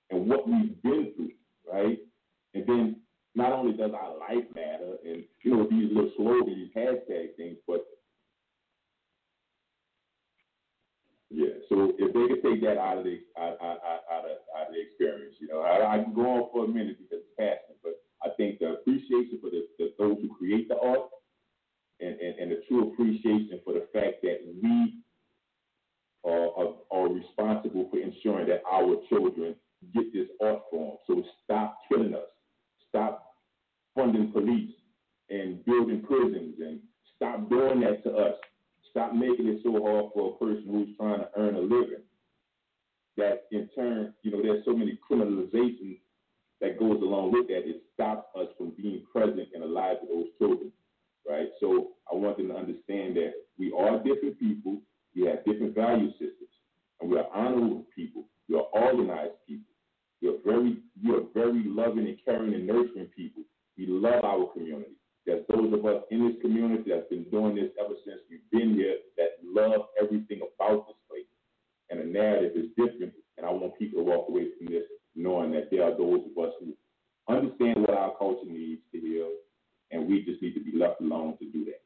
[0.10, 1.32] and what we've been through,
[1.72, 2.00] right?
[2.54, 2.96] And then
[3.36, 7.58] not only does our life matter and you know these little slogans, these hashtag things,
[7.68, 7.86] but
[11.34, 11.58] yeah.
[11.68, 14.74] So if they could take that out of the out, out, out, of out of
[14.74, 17.82] the experience, you know, I, I can go on for a minute because it's passionate,
[17.82, 21.10] but I think the appreciation for the, the those who create the art
[22.00, 25.02] and, and, and the true appreciation for the fact that we
[26.24, 29.56] are, are, are responsible for ensuring that our children
[29.94, 30.98] get this art form.
[31.08, 32.30] So stop killing us.
[32.90, 33.36] Stop
[33.96, 34.72] funding police
[35.30, 36.80] and building prisons and
[37.16, 38.36] stop doing that to us.
[38.94, 42.06] Stop making it so hard for a person who's trying to earn a living.
[43.18, 45.98] That in turn, you know, there's so many criminalizations
[46.62, 47.68] that goes along with that.
[47.68, 50.72] It stops us from being present in the lives of those children,
[51.28, 51.50] right?
[51.60, 54.78] So I want them to understand that we are different people.
[55.16, 56.54] We have different value systems,
[57.02, 58.26] and we are honorable people.
[58.48, 59.74] We are organized people.
[60.22, 63.44] We are very, we are very loving and caring and nurturing people.
[63.76, 64.98] We love our community.
[65.26, 68.74] There's those of us in this community that's been doing this ever since we've been
[68.74, 71.26] here that love everything about this place.
[71.90, 74.84] And the narrative is different, and I want people to walk away from this
[75.16, 76.74] knowing that there are those of us who
[77.30, 79.30] understand what our culture needs to heal,
[79.92, 81.82] and we just need to be left alone to do that.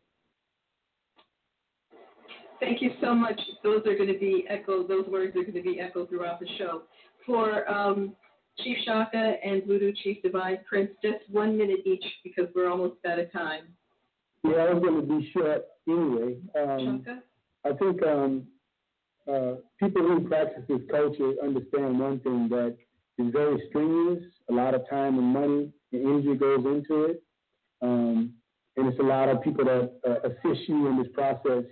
[2.59, 3.39] Thank you so much.
[3.63, 4.87] Those are going to be echoed.
[4.87, 6.83] Those words are going to be echoed throughout the show.
[7.25, 8.13] For um,
[8.63, 13.19] Chief Shaka and Voodoo Chief Divine Prince, just one minute each because we're almost out
[13.19, 13.63] of time.
[14.43, 16.37] Yeah, I was going to be short anyway.
[16.59, 17.19] Um, Shaka?
[17.65, 18.47] I think um,
[19.31, 22.77] uh, people who practice this culture understand one thing that
[23.17, 24.23] is very strenuous.
[24.49, 27.23] A lot of time and money and energy goes into it,
[27.81, 28.33] um,
[28.77, 31.63] and it's a lot of people that uh, assist you in this process.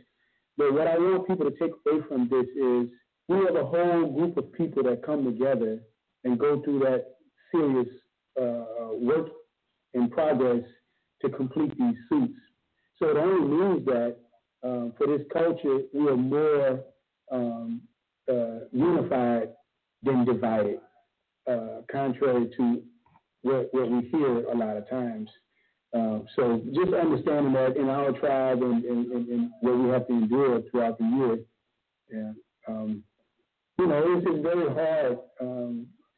[0.58, 2.90] But what I want people to take away from this is
[3.28, 5.80] we have a whole group of people that come together
[6.26, 7.16] and go through that
[7.52, 7.88] serious
[8.42, 9.28] uh, work
[9.94, 10.64] in progress
[11.22, 12.40] to complete these suits.
[13.00, 14.18] So it only means that
[14.64, 16.82] um, for this culture, we are more
[17.32, 17.82] um,
[18.30, 19.50] uh, unified
[20.04, 20.80] than divided,
[21.50, 22.82] uh, contrary to
[23.44, 25.30] what, what we hear a lot of times.
[25.94, 30.08] Um, so just understanding that in our tribe and, and, and, and what we have
[30.08, 31.38] to endure throughout the year,
[32.12, 32.32] yeah,
[32.68, 33.04] Um,
[33.78, 35.18] you know, it's, it's very hard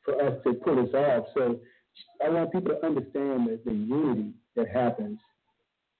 [0.07, 1.25] for us to pull this off.
[1.35, 1.59] So
[2.25, 5.19] I want people to understand that the unity that happens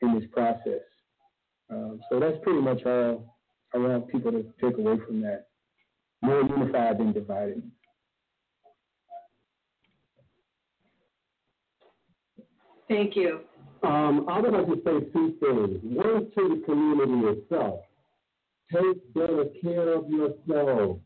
[0.02, 0.82] in this process.
[1.70, 3.36] Um, so that's pretty much all
[3.74, 5.48] I want people to take away from that.
[6.22, 7.62] More unified than divided.
[12.88, 13.42] Thank you.
[13.84, 15.80] Um, I would like to say two things.
[15.84, 17.82] One to the community itself.
[18.74, 21.02] Take better care of yourselves.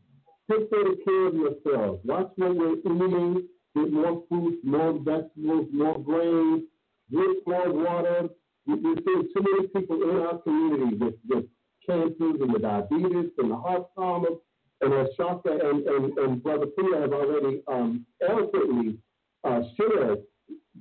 [0.50, 2.00] Take better care of yourselves.
[2.04, 3.48] Watch what we're eating.
[3.74, 6.64] Get more fruits, more vegetables, more grains.
[7.10, 8.28] Drink more water.
[8.66, 11.44] We- We're seeing too many people in our community with, with
[11.86, 14.38] cancers and the diabetes and the heart problems.
[14.80, 18.98] And as Shaka and, and, and Brother Peter have already um, eloquently
[19.44, 20.18] uh, shared,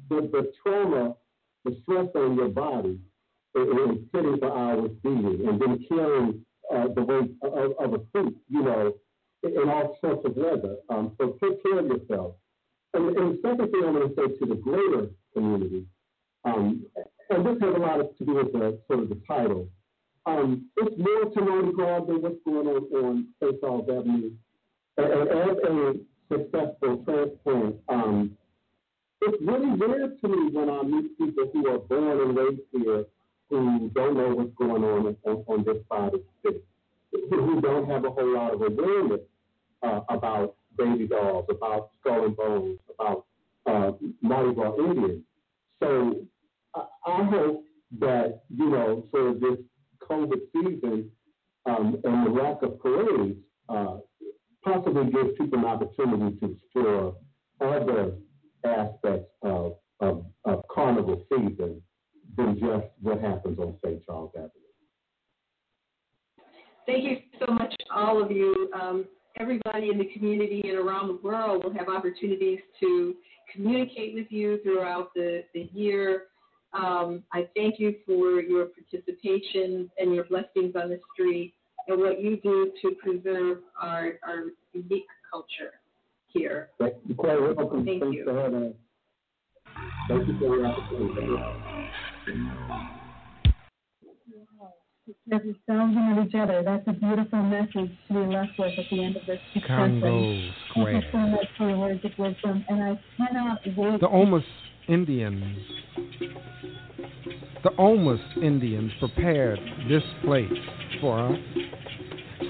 [0.10, 1.16] the, the trauma,
[1.66, 3.00] the stress on your body
[3.56, 8.00] is is sitting for hours beating and then carrying uh, the weight of, of a
[8.14, 8.94] suit, you know,
[9.44, 10.78] in, all sorts of weather.
[10.90, 12.36] Um, so take care of yourself.
[12.94, 15.86] And, and the second thing I want to say to the greater community,
[16.44, 16.86] um,
[17.30, 19.68] and this has a lot to do with the sort of the title.
[20.26, 23.60] Um, it's more to Mardi Gras than what's going on on St.
[23.62, 24.32] Charles Avenue.
[24.98, 25.94] And, and as a
[26.30, 28.38] successful transplant, um,
[29.22, 33.06] it's really weird to me when I meet people who are born and raised here
[33.50, 36.62] who don't know what's going on on, on this side of the city,
[37.30, 39.22] who don't have a whole lot of awareness
[39.84, 43.26] uh, about baby dolls, about skull and bones, about
[43.66, 45.24] uh, Mardi Gras Indians.
[45.82, 46.16] So
[46.76, 47.66] I, I hope
[48.00, 49.58] that, you know, of this
[50.10, 51.10] COVID season
[51.66, 53.38] um, and the lack of parades
[53.70, 53.98] uh,
[54.64, 57.16] possibly gives people an opportunity to explore
[57.60, 58.14] other
[58.66, 61.82] aspects of, of, of carnival season
[62.38, 64.04] than just what happens on St.
[64.06, 64.50] Charles Avenue.
[66.86, 68.72] Thank you so much, all of you.
[68.80, 69.06] Um,
[69.38, 73.16] everybody in the community and around the world will have opportunities to
[73.54, 76.24] communicate with you throughout the, the year.
[76.74, 81.54] Um, I thank you for your participation and your blessings on the street
[81.88, 85.74] and what you do to preserve our, our unique culture
[86.28, 86.70] here.
[86.80, 87.16] Thank you.
[87.18, 87.86] Welcome.
[87.86, 88.26] Thank Thanks you.
[88.26, 88.76] for having us.
[90.08, 91.28] Thank you for the opportunity.
[95.28, 96.64] There's a thousand of each other.
[96.64, 100.02] That's a beautiful message to be left with at the end of this discussion.
[100.02, 101.04] Congo Square.
[101.12, 104.00] so much for your words of wisdom, and I cannot wait.
[104.00, 104.44] The Houmas
[104.88, 105.58] Indians.
[107.64, 110.52] The Houmas Indians prepared this place
[111.00, 111.40] for us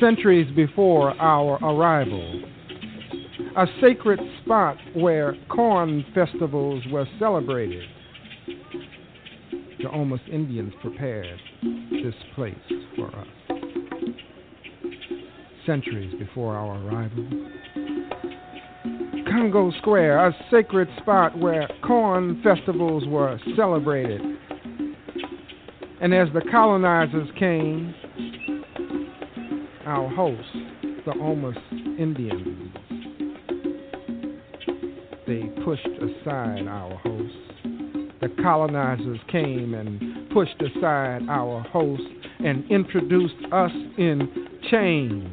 [0.02, 2.42] centuries before our arrival.
[3.56, 7.84] A sacred spot where corn festivals were celebrated.
[9.82, 11.40] The Houmas Indians prepared
[11.92, 12.54] this place
[12.96, 13.28] for us
[15.66, 17.28] centuries before our arrival.
[19.28, 24.22] Congo Square, a sacred spot where corn festivals were celebrated.
[26.00, 27.96] And as the colonizers came,
[29.86, 30.46] our hosts,
[31.06, 31.58] the Houmas
[31.98, 32.72] Indians,
[35.26, 37.51] they pushed aside our hosts.
[38.22, 42.06] The colonizers came and pushed aside our hosts
[42.40, 45.28] and introduced us in chains.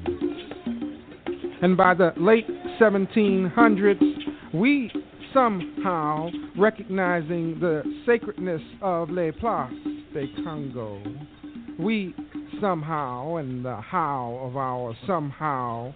[1.60, 2.48] And by the late
[2.80, 4.90] 1700s, we
[5.34, 9.76] somehow, recognizing the sacredness of Les Places
[10.14, 11.02] de Congo,
[11.78, 12.14] we
[12.58, 15.92] somehow, and the how of our somehow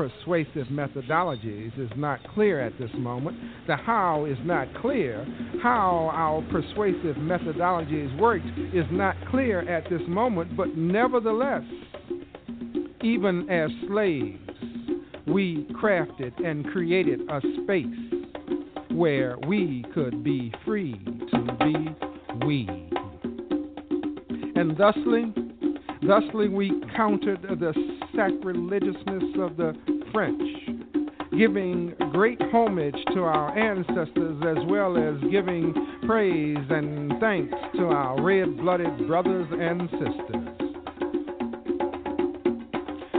[0.00, 3.36] persuasive methodologies is not clear at this moment.
[3.66, 5.26] The how is not clear.
[5.62, 11.64] How our persuasive methodologies worked is not clear at this moment, but nevertheless,
[13.02, 14.38] even as slaves,
[15.26, 17.86] we crafted and created a space
[18.90, 20.94] where we could be free
[21.30, 22.66] to be we.
[24.54, 25.34] And thusly,
[26.06, 27.74] thusly we countered the
[28.20, 29.72] sacrilegiousness of the
[30.12, 30.42] French,
[31.38, 35.72] giving great homage to our ancestors as well as giving
[36.06, 40.60] praise and thanks to our red blooded brothers and sisters.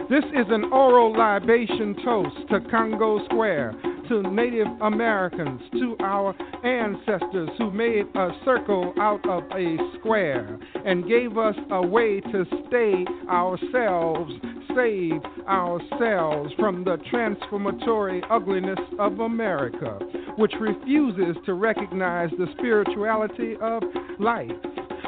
[0.08, 3.74] This is an oral libation toast to Congo Square,
[4.10, 11.08] to Native Americans, to our ancestors who made a circle out of a square and
[11.08, 14.34] gave us a way to stay ourselves,
[14.76, 20.00] save ourselves from the transformatory ugliness of America,
[20.38, 23.84] which refuses to recognize the spirituality of
[24.20, 24.52] life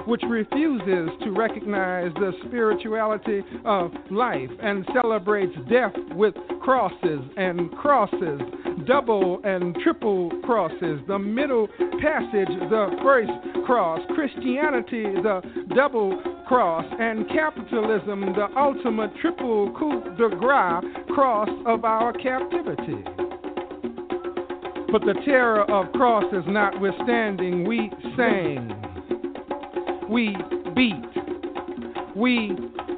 [0.06, 8.42] which refuses to recognize the spirituality of life and celebrates death with crosses and crosses,
[8.86, 11.68] double and triple crosses, the middle
[12.02, 13.32] passage, the first
[13.66, 15.42] cross, Christianity, the
[15.76, 20.84] double cross, and capitalism, the ultimate triple coup de grace
[21.14, 23.04] cross of our captivity.
[24.92, 28.72] But the terror of crosses notwithstanding, we sang,
[30.10, 30.36] we
[30.76, 32.56] beat, we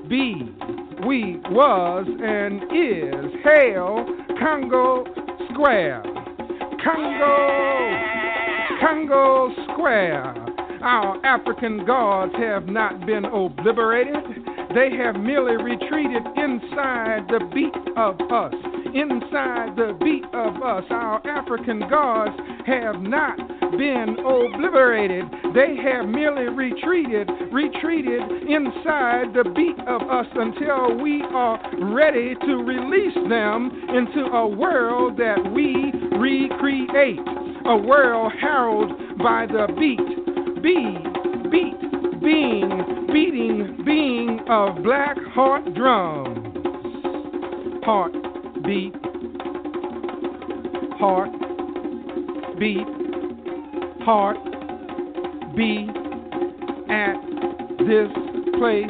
[0.09, 0.51] be,
[1.05, 3.31] we was and is.
[3.43, 4.05] Hail
[4.39, 5.05] Congo
[5.53, 6.03] Square,
[6.83, 7.95] Congo,
[8.81, 10.44] Congo Square.
[10.85, 14.13] Our African gods have not been obliterated.
[14.75, 18.53] They have merely retreated inside the beat of us.
[18.93, 22.37] Inside the beat of us, our African gods
[22.67, 23.35] have not
[23.79, 25.25] been obliterated.
[25.55, 31.57] They have merely retreated, retreated inside the beat of us until we are
[31.95, 37.25] ready to release them into a world that we recreate.
[37.65, 40.24] A world heralded by the beat,
[40.65, 40.97] be,
[41.51, 46.39] beat, being, beating, being of black heart drums.
[47.85, 48.13] Heart,
[48.63, 48.95] beat,
[50.97, 51.29] heart,
[52.57, 52.87] beat,
[54.01, 54.37] heart,
[55.55, 55.87] be
[56.89, 57.21] at
[57.85, 58.09] this
[58.57, 58.89] place,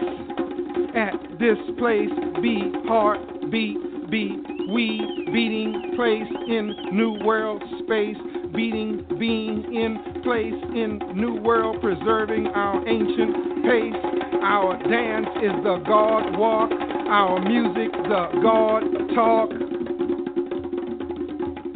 [0.95, 1.11] at
[1.41, 2.09] this place,
[2.41, 3.19] be heart,
[3.51, 4.39] beat, beat,
[4.73, 8.15] we beating place in new world space,
[8.53, 13.93] beating being in place in new world, preserving our ancient pace.
[14.41, 18.81] Our dance is the God walk, our music the God
[19.13, 19.51] talk.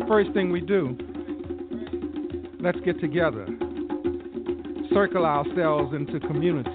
[0.07, 0.97] First thing we do,
[2.59, 3.45] let's get together,
[4.91, 6.71] circle ourselves into community.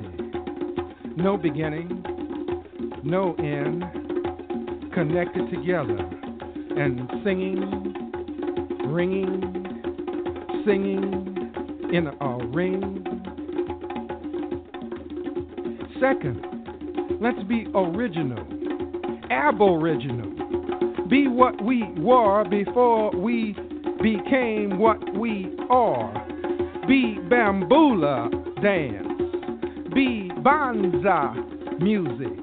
[1.16, 2.04] No beginning,
[3.02, 3.82] no end,
[4.92, 5.98] connected together
[6.76, 7.92] and singing,
[8.86, 11.33] ringing, singing
[11.94, 13.04] in a ring.
[16.00, 18.44] Second, let's be original,
[19.30, 21.06] aboriginal.
[21.08, 23.52] Be what we were before we
[24.02, 26.12] became what we are.
[26.88, 28.28] Be bambula
[28.60, 29.94] dance.
[29.94, 32.38] Be banza music.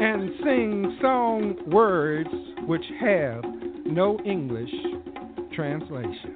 [0.00, 2.30] And sing song words
[2.66, 3.44] which have
[3.84, 4.72] no English
[5.54, 6.35] translation.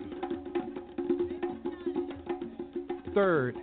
[3.15, 3.57] Third,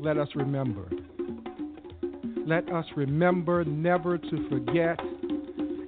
[0.00, 0.88] let us remember.
[2.46, 4.98] Let us remember never to forget.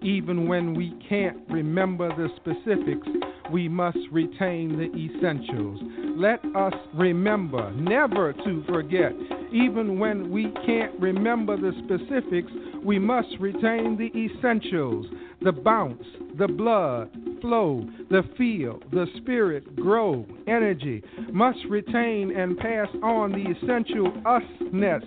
[0.03, 3.07] Even when we can't remember the specifics,
[3.53, 5.81] we must retain the essentials.
[6.17, 9.13] Let us remember never to forget.
[9.53, 12.53] Even when we can't remember the specifics,
[12.85, 15.07] we must retain the essentials
[15.41, 16.03] the bounce,
[16.37, 17.09] the blood,
[17.41, 21.03] flow, the feel, the spirit, grow, energy.
[21.33, 25.05] Must retain and pass on the essential usness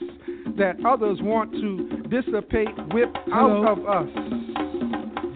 [0.58, 4.10] that others want to dissipate, whip out of us.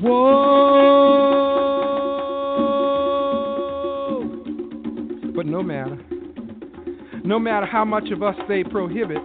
[0.01, 1.35] Whoa!
[5.35, 5.97] But no matter,
[7.23, 9.21] no matter how much of us they prohibit,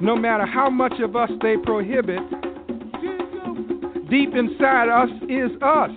[0.00, 2.20] no matter how much of us they prohibit,
[4.08, 5.90] deep inside us is us.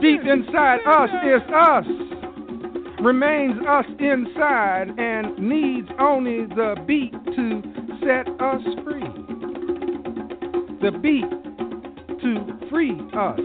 [0.00, 1.86] Deep inside us is us.
[3.00, 7.62] Remains us inside and needs only the beat to
[8.00, 9.08] set us free.
[10.82, 11.30] The beat
[12.20, 13.40] to free us.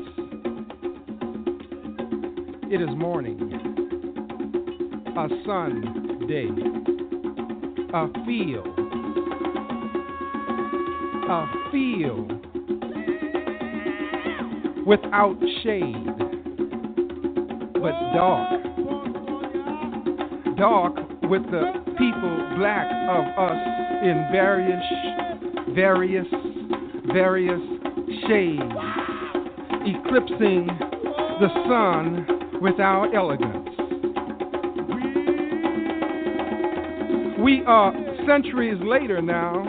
[2.72, 3.40] It is morning,
[5.16, 6.50] a Sunday,
[7.94, 8.68] a field,
[11.30, 12.33] a field
[14.86, 16.06] without shade,
[17.74, 18.62] but dark.
[20.58, 23.58] Dark with the people black of us
[24.04, 24.84] in various,
[25.74, 26.28] various,
[27.14, 27.62] various
[28.28, 28.62] shades,
[29.86, 30.68] eclipsing
[31.40, 33.70] the sun with our elegance.
[37.40, 37.94] We are
[38.28, 39.64] centuries later now,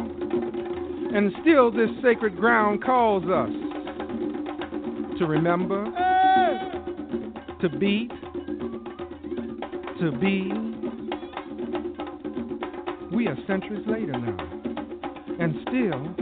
[1.15, 3.64] and still this sacred ground calls us
[5.19, 5.85] to remember,
[7.61, 8.11] to beat,
[10.01, 10.53] to be.
[13.15, 14.37] We are centuries later now.
[15.39, 16.15] And still,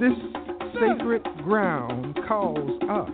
[0.00, 0.16] this
[0.74, 3.10] sacred ground calls us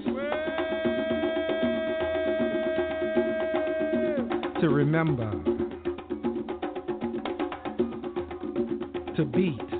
[4.60, 5.30] to remember,
[9.16, 9.73] to beat,